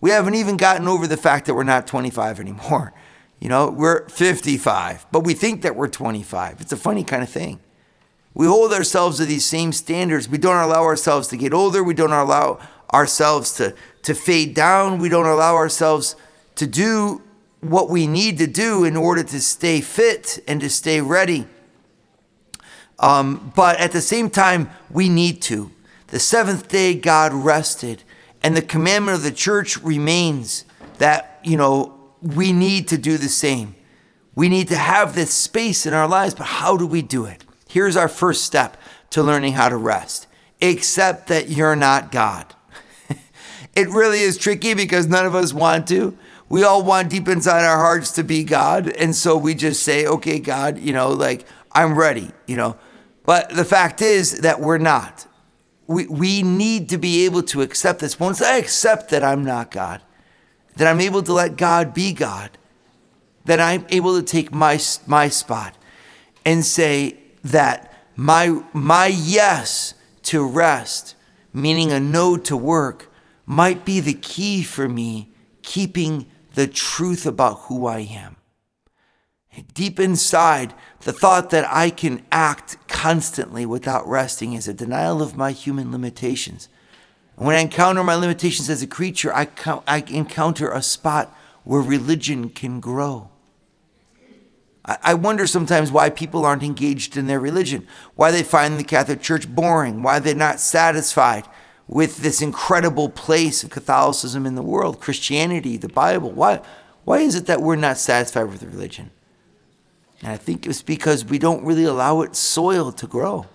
We 0.00 0.10
haven't 0.10 0.36
even 0.36 0.56
gotten 0.56 0.86
over 0.86 1.08
the 1.08 1.16
fact 1.16 1.46
that 1.46 1.54
we're 1.54 1.64
not 1.64 1.88
25 1.88 2.38
anymore. 2.38 2.94
You 3.40 3.48
know, 3.48 3.68
we're 3.68 4.08
55, 4.10 5.06
but 5.10 5.24
we 5.24 5.34
think 5.34 5.62
that 5.62 5.74
we're 5.74 5.88
25. 5.88 6.60
It's 6.60 6.70
a 6.70 6.76
funny 6.76 7.02
kind 7.02 7.24
of 7.24 7.28
thing. 7.28 7.58
We 8.32 8.46
hold 8.46 8.72
ourselves 8.72 9.18
to 9.18 9.24
these 9.24 9.44
same 9.44 9.72
standards. 9.72 10.28
We 10.28 10.38
don't 10.38 10.62
allow 10.62 10.84
ourselves 10.84 11.26
to 11.28 11.36
get 11.36 11.52
older. 11.52 11.82
We 11.82 11.94
don't 11.94 12.12
allow 12.12 12.60
ourselves 12.94 13.54
to, 13.54 13.74
to 14.02 14.14
fade 14.14 14.54
down. 14.54 14.98
We 14.98 15.08
don't 15.08 15.26
allow 15.26 15.54
ourselves 15.54 16.16
to 16.56 16.66
do 16.66 17.22
what 17.60 17.88
we 17.88 18.06
need 18.06 18.38
to 18.38 18.46
do 18.46 18.84
in 18.84 18.96
order 18.96 19.22
to 19.22 19.40
stay 19.40 19.80
fit 19.80 20.42
and 20.48 20.60
to 20.60 20.68
stay 20.68 21.00
ready. 21.00 21.46
Um, 22.98 23.52
but 23.54 23.78
at 23.78 23.92
the 23.92 24.00
same 24.00 24.30
time, 24.30 24.70
we 24.90 25.08
need 25.08 25.42
to. 25.42 25.70
The 26.08 26.18
seventh 26.18 26.68
day, 26.68 26.94
God 26.94 27.32
rested, 27.32 28.02
and 28.42 28.56
the 28.56 28.62
commandment 28.62 29.16
of 29.16 29.22
the 29.22 29.32
church 29.32 29.78
remains 29.78 30.64
that, 30.98 31.40
you 31.42 31.56
know, 31.56 31.98
we 32.20 32.52
need 32.52 32.88
to 32.88 32.98
do 32.98 33.16
the 33.16 33.28
same. 33.28 33.74
We 34.34 34.48
need 34.48 34.68
to 34.68 34.76
have 34.76 35.14
this 35.14 35.32
space 35.32 35.86
in 35.86 35.94
our 35.94 36.08
lives, 36.08 36.34
but 36.34 36.44
how 36.44 36.76
do 36.76 36.86
we 36.86 37.02
do 37.02 37.24
it? 37.24 37.44
Here's 37.68 37.96
our 37.96 38.08
first 38.08 38.44
step 38.44 38.76
to 39.10 39.22
learning 39.22 39.54
how 39.54 39.68
to 39.68 39.76
rest 39.76 40.26
accept 40.62 41.26
that 41.26 41.48
you're 41.48 41.74
not 41.74 42.12
God. 42.12 42.54
It 43.74 43.88
really 43.88 44.20
is 44.20 44.36
tricky 44.36 44.74
because 44.74 45.06
none 45.06 45.26
of 45.26 45.34
us 45.34 45.52
want 45.52 45.86
to. 45.88 46.16
We 46.48 46.64
all 46.64 46.82
want 46.82 47.08
deep 47.08 47.28
inside 47.28 47.64
our 47.64 47.78
hearts 47.78 48.10
to 48.12 48.22
be 48.22 48.44
God. 48.44 48.88
And 48.88 49.16
so 49.16 49.36
we 49.36 49.54
just 49.54 49.82
say, 49.82 50.06
okay, 50.06 50.38
God, 50.38 50.78
you 50.78 50.92
know, 50.92 51.10
like, 51.10 51.46
I'm 51.72 51.98
ready, 51.98 52.30
you 52.46 52.56
know. 52.56 52.76
But 53.24 53.50
the 53.50 53.64
fact 53.64 54.02
is 54.02 54.40
that 54.40 54.60
we're 54.60 54.78
not. 54.78 55.26
We, 55.86 56.06
we 56.06 56.42
need 56.42 56.90
to 56.90 56.98
be 56.98 57.24
able 57.24 57.42
to 57.44 57.62
accept 57.62 58.00
this. 58.00 58.20
Once 58.20 58.42
I 58.42 58.58
accept 58.58 59.10
that 59.10 59.24
I'm 59.24 59.44
not 59.44 59.70
God, 59.70 60.02
that 60.76 60.86
I'm 60.86 61.00
able 61.00 61.22
to 61.22 61.32
let 61.32 61.56
God 61.56 61.94
be 61.94 62.12
God, 62.12 62.50
that 63.44 63.60
I'm 63.60 63.86
able 63.88 64.16
to 64.20 64.22
take 64.22 64.52
my, 64.52 64.78
my 65.06 65.28
spot 65.28 65.76
and 66.44 66.64
say 66.64 67.16
that 67.44 67.92
my, 68.14 68.62
my 68.72 69.06
yes 69.06 69.94
to 70.24 70.46
rest, 70.46 71.14
meaning 71.52 71.92
a 71.92 71.98
no 71.98 72.36
to 72.36 72.56
work, 72.56 73.11
might 73.46 73.84
be 73.84 74.00
the 74.00 74.14
key 74.14 74.62
for 74.62 74.88
me 74.88 75.32
keeping 75.62 76.26
the 76.54 76.66
truth 76.66 77.26
about 77.26 77.60
who 77.62 77.86
I 77.86 78.00
am. 78.00 78.36
Deep 79.74 80.00
inside, 80.00 80.72
the 81.00 81.12
thought 81.12 81.50
that 81.50 81.66
I 81.70 81.90
can 81.90 82.24
act 82.32 82.76
constantly 82.88 83.66
without 83.66 84.08
resting 84.08 84.54
is 84.54 84.66
a 84.66 84.74
denial 84.74 85.20
of 85.20 85.36
my 85.36 85.52
human 85.52 85.92
limitations. 85.92 86.68
And 87.36 87.46
when 87.46 87.56
I 87.56 87.60
encounter 87.60 88.02
my 88.02 88.14
limitations 88.14 88.70
as 88.70 88.82
a 88.82 88.86
creature, 88.86 89.32
I, 89.32 89.48
I 89.86 90.04
encounter 90.08 90.70
a 90.70 90.82
spot 90.82 91.36
where 91.64 91.82
religion 91.82 92.48
can 92.48 92.80
grow. 92.80 93.28
I 94.84 95.14
wonder 95.14 95.46
sometimes 95.46 95.92
why 95.92 96.10
people 96.10 96.44
aren't 96.44 96.64
engaged 96.64 97.16
in 97.16 97.28
their 97.28 97.38
religion, 97.38 97.86
why 98.16 98.32
they 98.32 98.42
find 98.42 98.78
the 98.78 98.84
Catholic 98.84 99.22
Church 99.22 99.48
boring, 99.48 100.02
why 100.02 100.18
they're 100.18 100.34
not 100.34 100.58
satisfied 100.58 101.46
with 101.88 102.18
this 102.18 102.40
incredible 102.40 103.08
place 103.08 103.62
of 103.64 103.70
Catholicism 103.70 104.46
in 104.46 104.54
the 104.54 104.62
world, 104.62 105.00
Christianity, 105.00 105.76
the 105.76 105.88
Bible. 105.88 106.30
Why, 106.30 106.60
why 107.04 107.18
is 107.18 107.34
it 107.34 107.46
that 107.46 107.60
we're 107.60 107.76
not 107.76 107.98
satisfied 107.98 108.44
with 108.44 108.62
religion? 108.62 109.10
And 110.22 110.32
I 110.32 110.36
think 110.36 110.66
it's 110.66 110.82
because 110.82 111.24
we 111.24 111.38
don't 111.38 111.64
really 111.64 111.84
allow 111.84 112.20
its 112.20 112.38
soil 112.38 112.92
to 112.92 113.06
grow. 113.06 113.46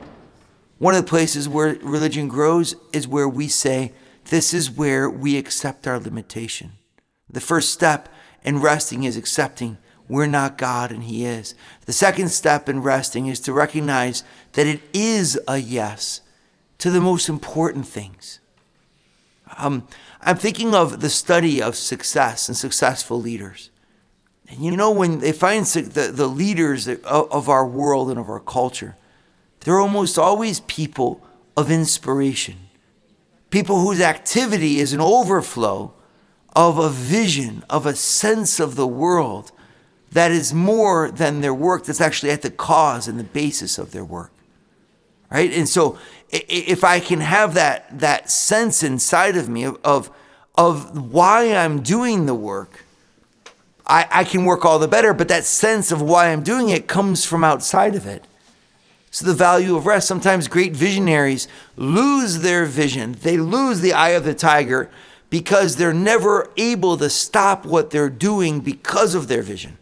One 0.78 0.94
of 0.94 1.04
the 1.04 1.10
places 1.10 1.50
where 1.50 1.76
religion 1.82 2.28
grows 2.28 2.76
is 2.94 3.08
where 3.08 3.28
we 3.28 3.48
say, 3.48 3.94
this 4.26 4.54
is 4.54 4.70
where 4.70 5.10
we 5.10 5.38
accept 5.38 5.88
our 5.88 6.00
limitation. 6.00 6.74
The 7.30 7.42
first 7.42 7.72
step 7.72 8.10
in 8.44 8.60
resting 8.60 9.04
is 9.04 9.18
accepting 9.18 9.78
we're 10.10 10.28
not 10.28 10.58
God 10.58 10.92
and 10.92 11.04
He 11.04 11.26
is. 11.26 11.54
The 11.86 11.94
second 11.94 12.30
step 12.30 12.70
in 12.70 12.82
resting 12.82 13.28
is 13.28 13.40
to 13.42 13.54
recognize 13.54 14.24
that 14.54 14.68
it 14.68 14.82
is 14.94 15.40
a 15.48 15.58
yes 15.58 16.22
to 16.80 16.92
the 16.92 17.02
most 17.02 17.30
important 17.30 17.88
things. 17.88 18.40
Um, 19.58 19.88
I'm 20.22 20.38
thinking 20.38 20.76
of 20.76 21.00
the 21.00 21.10
study 21.10 21.62
of 21.62 21.76
success 21.76 22.48
and 22.48 22.58
successful 22.58 23.20
leaders. 23.20 23.70
And 24.50 24.60
you 24.60 24.76
know, 24.76 24.92
when 24.92 25.20
they 25.20 25.32
find 25.32 25.66
the, 25.66 26.12
the 26.12 26.28
leaders 26.28 26.88
of 26.88 27.50
our 27.50 27.66
world 27.66 28.10
and 28.10 28.20
of 28.20 28.30
our 28.30 28.40
culture, 28.40 28.96
they're 29.62 29.80
almost 29.80 30.18
always 30.18 30.62
people 30.62 31.22
of 31.56 31.70
inspiration, 31.72 32.56
people 33.50 33.82
whose 33.82 34.00
activity 34.00 34.80
is 34.80 34.94
an 34.94 35.02
overflow 35.02 35.94
of 36.56 36.78
a 36.78 36.90
vision, 36.90 37.64
of 37.70 37.86
a 37.86 37.96
sense 37.96 38.60
of 38.60 38.76
the 38.76 38.88
world 38.88 39.52
that 40.12 40.32
is 40.32 40.54
more 40.54 41.12
than 41.12 41.42
their 41.42 41.54
work, 41.54 41.86
that's 41.86 42.02
actually 42.02 42.32
at 42.32 42.42
the 42.42 42.50
cause 42.50 43.08
and 43.08 43.20
the 43.20 43.24
basis 43.24 43.78
of 43.78 43.92
their 43.92 44.06
work. 44.06 44.32
Right? 45.30 45.52
And 45.52 45.68
so 45.68 45.98
if 46.30 46.84
I 46.84 47.00
can 47.00 47.22
have 47.22 47.54
that 47.54 48.00
that 48.00 48.30
sense 48.30 48.84
inside 48.84 49.38
of 49.38 49.48
me 49.48 49.64
of 49.64 49.80
of, 49.84 50.12
of 50.56 51.12
why 51.12 51.56
I'm 51.56 51.82
doing 51.82 52.26
the 52.26 52.36
work, 52.36 52.84
I, 53.86 54.08
I 54.12 54.24
can 54.24 54.46
work 54.46 54.66
all 54.66 54.80
the 54.80 54.88
better, 54.88 55.14
but 55.14 55.28
that 55.30 55.46
sense 55.46 55.92
of 55.92 56.02
why 56.02 56.32
I'm 56.32 56.44
doing 56.44 56.70
it 56.70 56.88
comes 56.88 57.26
from 57.26 57.44
outside 57.44 57.96
of 57.96 58.06
it. 58.06 58.26
So 59.10 59.26
the 59.26 59.34
value 59.34 59.76
of 59.76 59.86
rest. 59.86 60.08
Sometimes 60.08 60.48
great 60.48 60.76
visionaries 60.76 61.48
lose 61.76 62.40
their 62.40 62.66
vision. 62.66 63.14
They 63.14 63.38
lose 63.38 63.80
the 63.80 63.94
eye 63.94 64.10
of 64.10 64.26
the 64.26 64.34
tiger 64.34 64.92
because 65.30 65.76
they're 65.76 65.94
never 65.94 66.52
able 66.58 66.98
to 66.98 67.10
stop 67.10 67.66
what 67.66 67.90
they're 67.90 68.10
doing 68.10 68.60
because 68.60 69.16
of 69.16 69.28
their 69.28 69.42
vision 69.42 69.78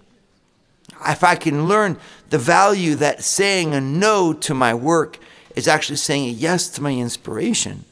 if 1.07 1.23
I 1.23 1.35
can 1.35 1.67
learn 1.67 1.97
the 2.29 2.37
value 2.37 2.95
that 2.95 3.23
saying 3.23 3.73
a 3.73 3.81
no 3.81 4.33
to 4.33 4.53
my 4.53 4.73
work 4.73 5.19
is 5.55 5.67
actually 5.67 5.97
saying 5.97 6.35
yes 6.37 6.67
to 6.69 6.81
my 6.81 6.91
inspiration, 6.91 7.85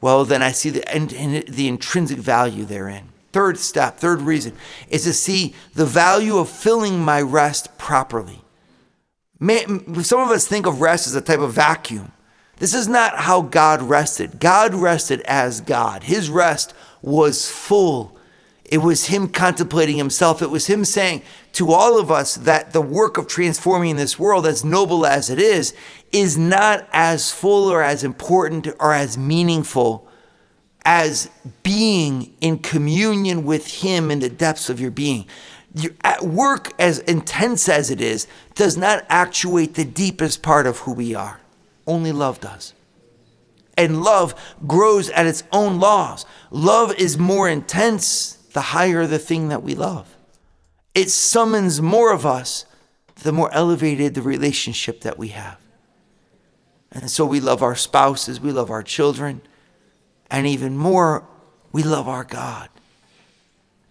well, 0.00 0.24
then 0.24 0.42
I 0.42 0.52
see 0.52 0.70
the, 0.70 0.94
and 0.94 1.10
the 1.10 1.68
intrinsic 1.68 2.18
value 2.18 2.64
therein. 2.64 3.08
Third 3.32 3.58
step, 3.58 3.98
third 3.98 4.20
reason, 4.20 4.52
is 4.88 5.04
to 5.04 5.12
see 5.12 5.54
the 5.74 5.86
value 5.86 6.36
of 6.36 6.50
filling 6.50 7.02
my 7.02 7.22
rest 7.22 7.78
properly. 7.78 8.40
Some 9.40 10.20
of 10.20 10.30
us 10.30 10.46
think 10.46 10.66
of 10.66 10.80
rest 10.80 11.06
as 11.06 11.14
a 11.14 11.20
type 11.20 11.40
of 11.40 11.52
vacuum. 11.52 12.12
This 12.56 12.74
is 12.74 12.86
not 12.86 13.16
how 13.16 13.42
God 13.42 13.82
rested. 13.82 14.38
God 14.38 14.74
rested 14.74 15.20
as 15.22 15.60
God. 15.60 16.04
His 16.04 16.28
rest 16.28 16.74
was 17.00 17.50
full 17.50 18.16
it 18.64 18.78
was 18.78 19.06
him 19.06 19.28
contemplating 19.28 19.96
himself. 19.96 20.40
It 20.40 20.50
was 20.50 20.66
him 20.66 20.84
saying 20.84 21.22
to 21.52 21.72
all 21.72 21.98
of 21.98 22.10
us 22.10 22.36
that 22.36 22.72
the 22.72 22.80
work 22.80 23.18
of 23.18 23.26
transforming 23.26 23.96
this 23.96 24.18
world, 24.18 24.46
as 24.46 24.64
noble 24.64 25.04
as 25.04 25.28
it 25.28 25.38
is, 25.38 25.74
is 26.10 26.38
not 26.38 26.88
as 26.92 27.30
full 27.30 27.70
or 27.70 27.82
as 27.82 28.04
important 28.04 28.68
or 28.80 28.94
as 28.94 29.18
meaningful 29.18 30.08
as 30.84 31.30
being 31.62 32.34
in 32.40 32.58
communion 32.58 33.44
with 33.44 33.82
him 33.82 34.10
in 34.10 34.20
the 34.20 34.28
depths 34.28 34.68
of 34.70 34.80
your 34.80 34.90
being. 34.90 35.26
Your, 35.74 35.92
work, 36.22 36.72
as 36.78 36.98
intense 37.00 37.68
as 37.68 37.90
it 37.90 38.00
is, 38.00 38.26
does 38.54 38.76
not 38.76 39.04
actuate 39.08 39.74
the 39.74 39.84
deepest 39.84 40.42
part 40.42 40.66
of 40.66 40.78
who 40.78 40.92
we 40.92 41.14
are. 41.14 41.40
Only 41.86 42.12
love 42.12 42.40
does. 42.40 42.74
And 43.76 44.02
love 44.02 44.34
grows 44.66 45.08
at 45.10 45.26
its 45.26 45.44
own 45.50 45.80
laws. 45.80 46.26
Love 46.50 46.94
is 46.94 47.18
more 47.18 47.48
intense 47.48 48.38
the 48.52 48.60
higher 48.60 49.06
the 49.06 49.18
thing 49.18 49.48
that 49.48 49.62
we 49.62 49.74
love. 49.74 50.16
It 50.94 51.10
summons 51.10 51.80
more 51.80 52.12
of 52.12 52.26
us, 52.26 52.66
the 53.22 53.32
more 53.32 53.52
elevated 53.52 54.14
the 54.14 54.22
relationship 54.22 55.00
that 55.02 55.18
we 55.18 55.28
have. 55.28 55.58
And 56.90 57.10
so 57.10 57.24
we 57.24 57.40
love 57.40 57.62
our 57.62 57.76
spouses, 57.76 58.40
we 58.40 58.52
love 58.52 58.70
our 58.70 58.82
children, 58.82 59.40
and 60.30 60.46
even 60.46 60.76
more, 60.76 61.26
we 61.72 61.82
love 61.82 62.08
our 62.08 62.24
God. 62.24 62.68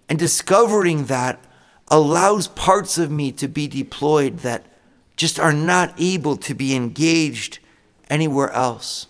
And 0.07 0.19
discovering 0.19 1.05
that 1.05 1.43
allows 1.87 2.47
parts 2.47 2.97
of 2.97 3.09
me 3.09 3.31
to 3.33 3.47
be 3.47 3.67
deployed 3.67 4.39
that 4.39 4.65
just 5.17 5.39
are 5.39 5.53
not 5.53 5.93
able 5.97 6.37
to 6.37 6.53
be 6.53 6.75
engaged 6.75 7.59
anywhere 8.09 8.51
else. 8.51 9.07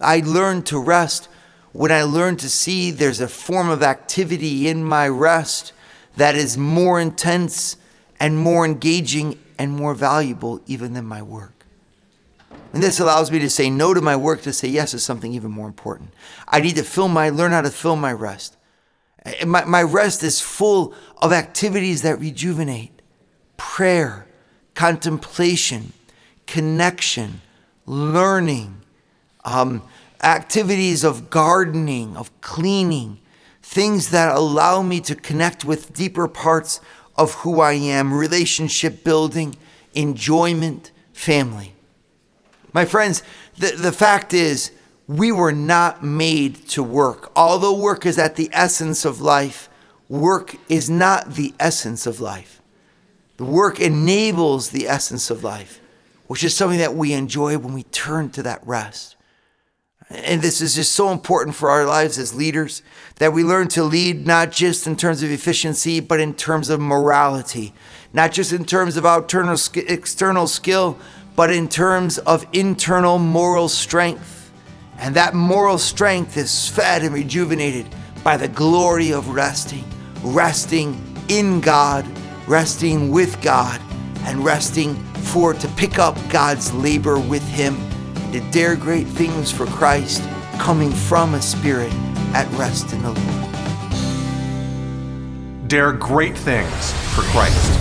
I 0.00 0.22
learned 0.24 0.66
to 0.66 0.78
rest 0.78 1.28
when 1.72 1.90
I 1.90 2.02
learn 2.02 2.36
to 2.36 2.48
see 2.48 2.90
there's 2.90 3.20
a 3.20 3.28
form 3.28 3.68
of 3.68 3.82
activity 3.82 4.68
in 4.68 4.84
my 4.84 5.08
rest 5.08 5.72
that 6.16 6.34
is 6.34 6.58
more 6.58 7.00
intense 7.00 7.76
and 8.20 8.38
more 8.38 8.64
engaging 8.64 9.38
and 9.58 9.72
more 9.72 9.94
valuable 9.94 10.60
even 10.66 10.92
than 10.92 11.06
my 11.06 11.22
work. 11.22 11.64
And 12.72 12.82
this 12.82 13.00
allows 13.00 13.30
me 13.30 13.38
to 13.40 13.50
say 13.50 13.70
no 13.70 13.92
to 13.94 14.00
my 14.00 14.16
work 14.16 14.42
to 14.42 14.52
say 14.52 14.68
yes 14.68 14.92
to 14.92 14.98
something 14.98 15.32
even 15.32 15.50
more 15.50 15.66
important. 15.66 16.10
I 16.48 16.60
need 16.60 16.76
to 16.76 16.82
fill 16.82 17.08
my 17.08 17.28
learn 17.30 17.52
how 17.52 17.62
to 17.62 17.70
fill 17.70 17.96
my 17.96 18.12
rest. 18.12 18.56
My, 19.46 19.64
my 19.64 19.82
rest 19.82 20.22
is 20.22 20.40
full 20.40 20.94
of 21.18 21.32
activities 21.32 22.02
that 22.02 22.18
rejuvenate 22.18 23.02
prayer, 23.56 24.26
contemplation, 24.74 25.92
connection, 26.46 27.40
learning, 27.86 28.80
um, 29.44 29.82
activities 30.22 31.04
of 31.04 31.30
gardening, 31.30 32.16
of 32.16 32.40
cleaning, 32.40 33.18
things 33.62 34.10
that 34.10 34.34
allow 34.34 34.82
me 34.82 35.00
to 35.00 35.14
connect 35.14 35.64
with 35.64 35.92
deeper 35.92 36.28
parts 36.28 36.80
of 37.16 37.34
who 37.34 37.60
I 37.60 37.72
am, 37.72 38.12
relationship 38.12 39.04
building, 39.04 39.56
enjoyment, 39.94 40.90
family. 41.12 41.74
My 42.72 42.84
friends, 42.84 43.22
the, 43.58 43.72
the 43.72 43.92
fact 43.92 44.32
is, 44.32 44.72
we 45.06 45.30
were 45.32 45.52
not 45.52 46.02
made 46.02 46.68
to 46.68 46.82
work. 46.82 47.30
Although 47.36 47.76
work 47.76 48.06
is 48.06 48.18
at 48.18 48.36
the 48.36 48.48
essence 48.52 49.04
of 49.04 49.20
life, 49.20 49.68
work 50.08 50.56
is 50.68 50.88
not 50.88 51.34
the 51.34 51.52
essence 51.60 52.06
of 52.06 52.20
life. 52.20 52.62
The 53.36 53.44
work 53.44 53.80
enables 53.80 54.70
the 54.70 54.88
essence 54.88 55.30
of 55.30 55.42
life, 55.42 55.80
which 56.28 56.44
is 56.44 56.56
something 56.56 56.78
that 56.78 56.94
we 56.94 57.12
enjoy 57.12 57.58
when 57.58 57.74
we 57.74 57.82
turn 57.84 58.30
to 58.30 58.42
that 58.44 58.66
rest. 58.66 59.16
And 60.14 60.42
this 60.42 60.60
is 60.60 60.74
just 60.74 60.92
so 60.92 61.10
important 61.10 61.56
for 61.56 61.70
our 61.70 61.86
lives 61.86 62.18
as 62.18 62.34
leaders 62.34 62.82
that 63.16 63.32
we 63.32 63.42
learn 63.42 63.68
to 63.68 63.82
lead 63.82 64.26
not 64.26 64.50
just 64.50 64.86
in 64.86 64.96
terms 64.96 65.22
of 65.22 65.30
efficiency, 65.30 66.00
but 66.00 66.20
in 66.20 66.34
terms 66.34 66.68
of 66.68 66.80
morality, 66.80 67.72
not 68.12 68.32
just 68.32 68.52
in 68.52 68.64
terms 68.64 68.96
of 68.96 69.04
external 69.04 69.56
external 69.88 70.46
skill, 70.46 70.98
but 71.34 71.50
in 71.50 71.68
terms 71.68 72.18
of 72.18 72.46
internal 72.52 73.18
moral 73.18 73.68
strength. 73.68 74.52
And 74.98 75.16
that 75.16 75.34
moral 75.34 75.78
strength 75.78 76.36
is 76.36 76.68
fed 76.68 77.02
and 77.02 77.14
rejuvenated 77.14 77.86
by 78.22 78.36
the 78.36 78.48
glory 78.48 79.12
of 79.12 79.30
resting, 79.30 79.84
resting 80.22 81.00
in 81.28 81.60
God, 81.60 82.06
resting 82.46 83.10
with 83.10 83.40
God, 83.42 83.80
and 84.20 84.44
resting 84.44 84.94
for 85.32 85.54
to 85.54 85.68
pick 85.68 85.98
up 85.98 86.16
God's 86.28 86.72
labor 86.72 87.18
with 87.18 87.46
Him, 87.48 87.76
to 88.32 88.40
dare 88.50 88.74
great 88.76 89.06
things 89.06 89.52
for 89.52 89.66
Christ, 89.66 90.22
coming 90.58 90.90
from 90.90 91.34
a 91.34 91.42
spirit 91.42 91.92
at 92.34 92.50
rest 92.52 92.92
in 92.92 93.02
the 93.02 93.12
Lord. 93.12 93.48
Dare 95.68 95.92
great 95.92 96.36
things 96.36 96.92
for 97.14 97.22
Christ. 97.32 97.78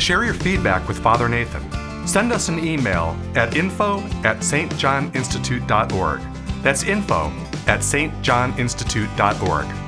Share 0.00 0.24
your 0.24 0.34
feedback 0.34 0.88
with 0.88 0.98
Father 0.98 1.28
Nathan. 1.28 1.62
Send 2.06 2.32
us 2.32 2.48
an 2.48 2.64
email 2.64 3.14
at 3.34 3.56
info 3.56 4.00
at 4.24 4.38
stjohninstitute.org. 4.38 6.20
That's 6.62 6.84
info 6.84 7.32
at 7.66 7.80
stjohninstitute.org. 7.80 9.87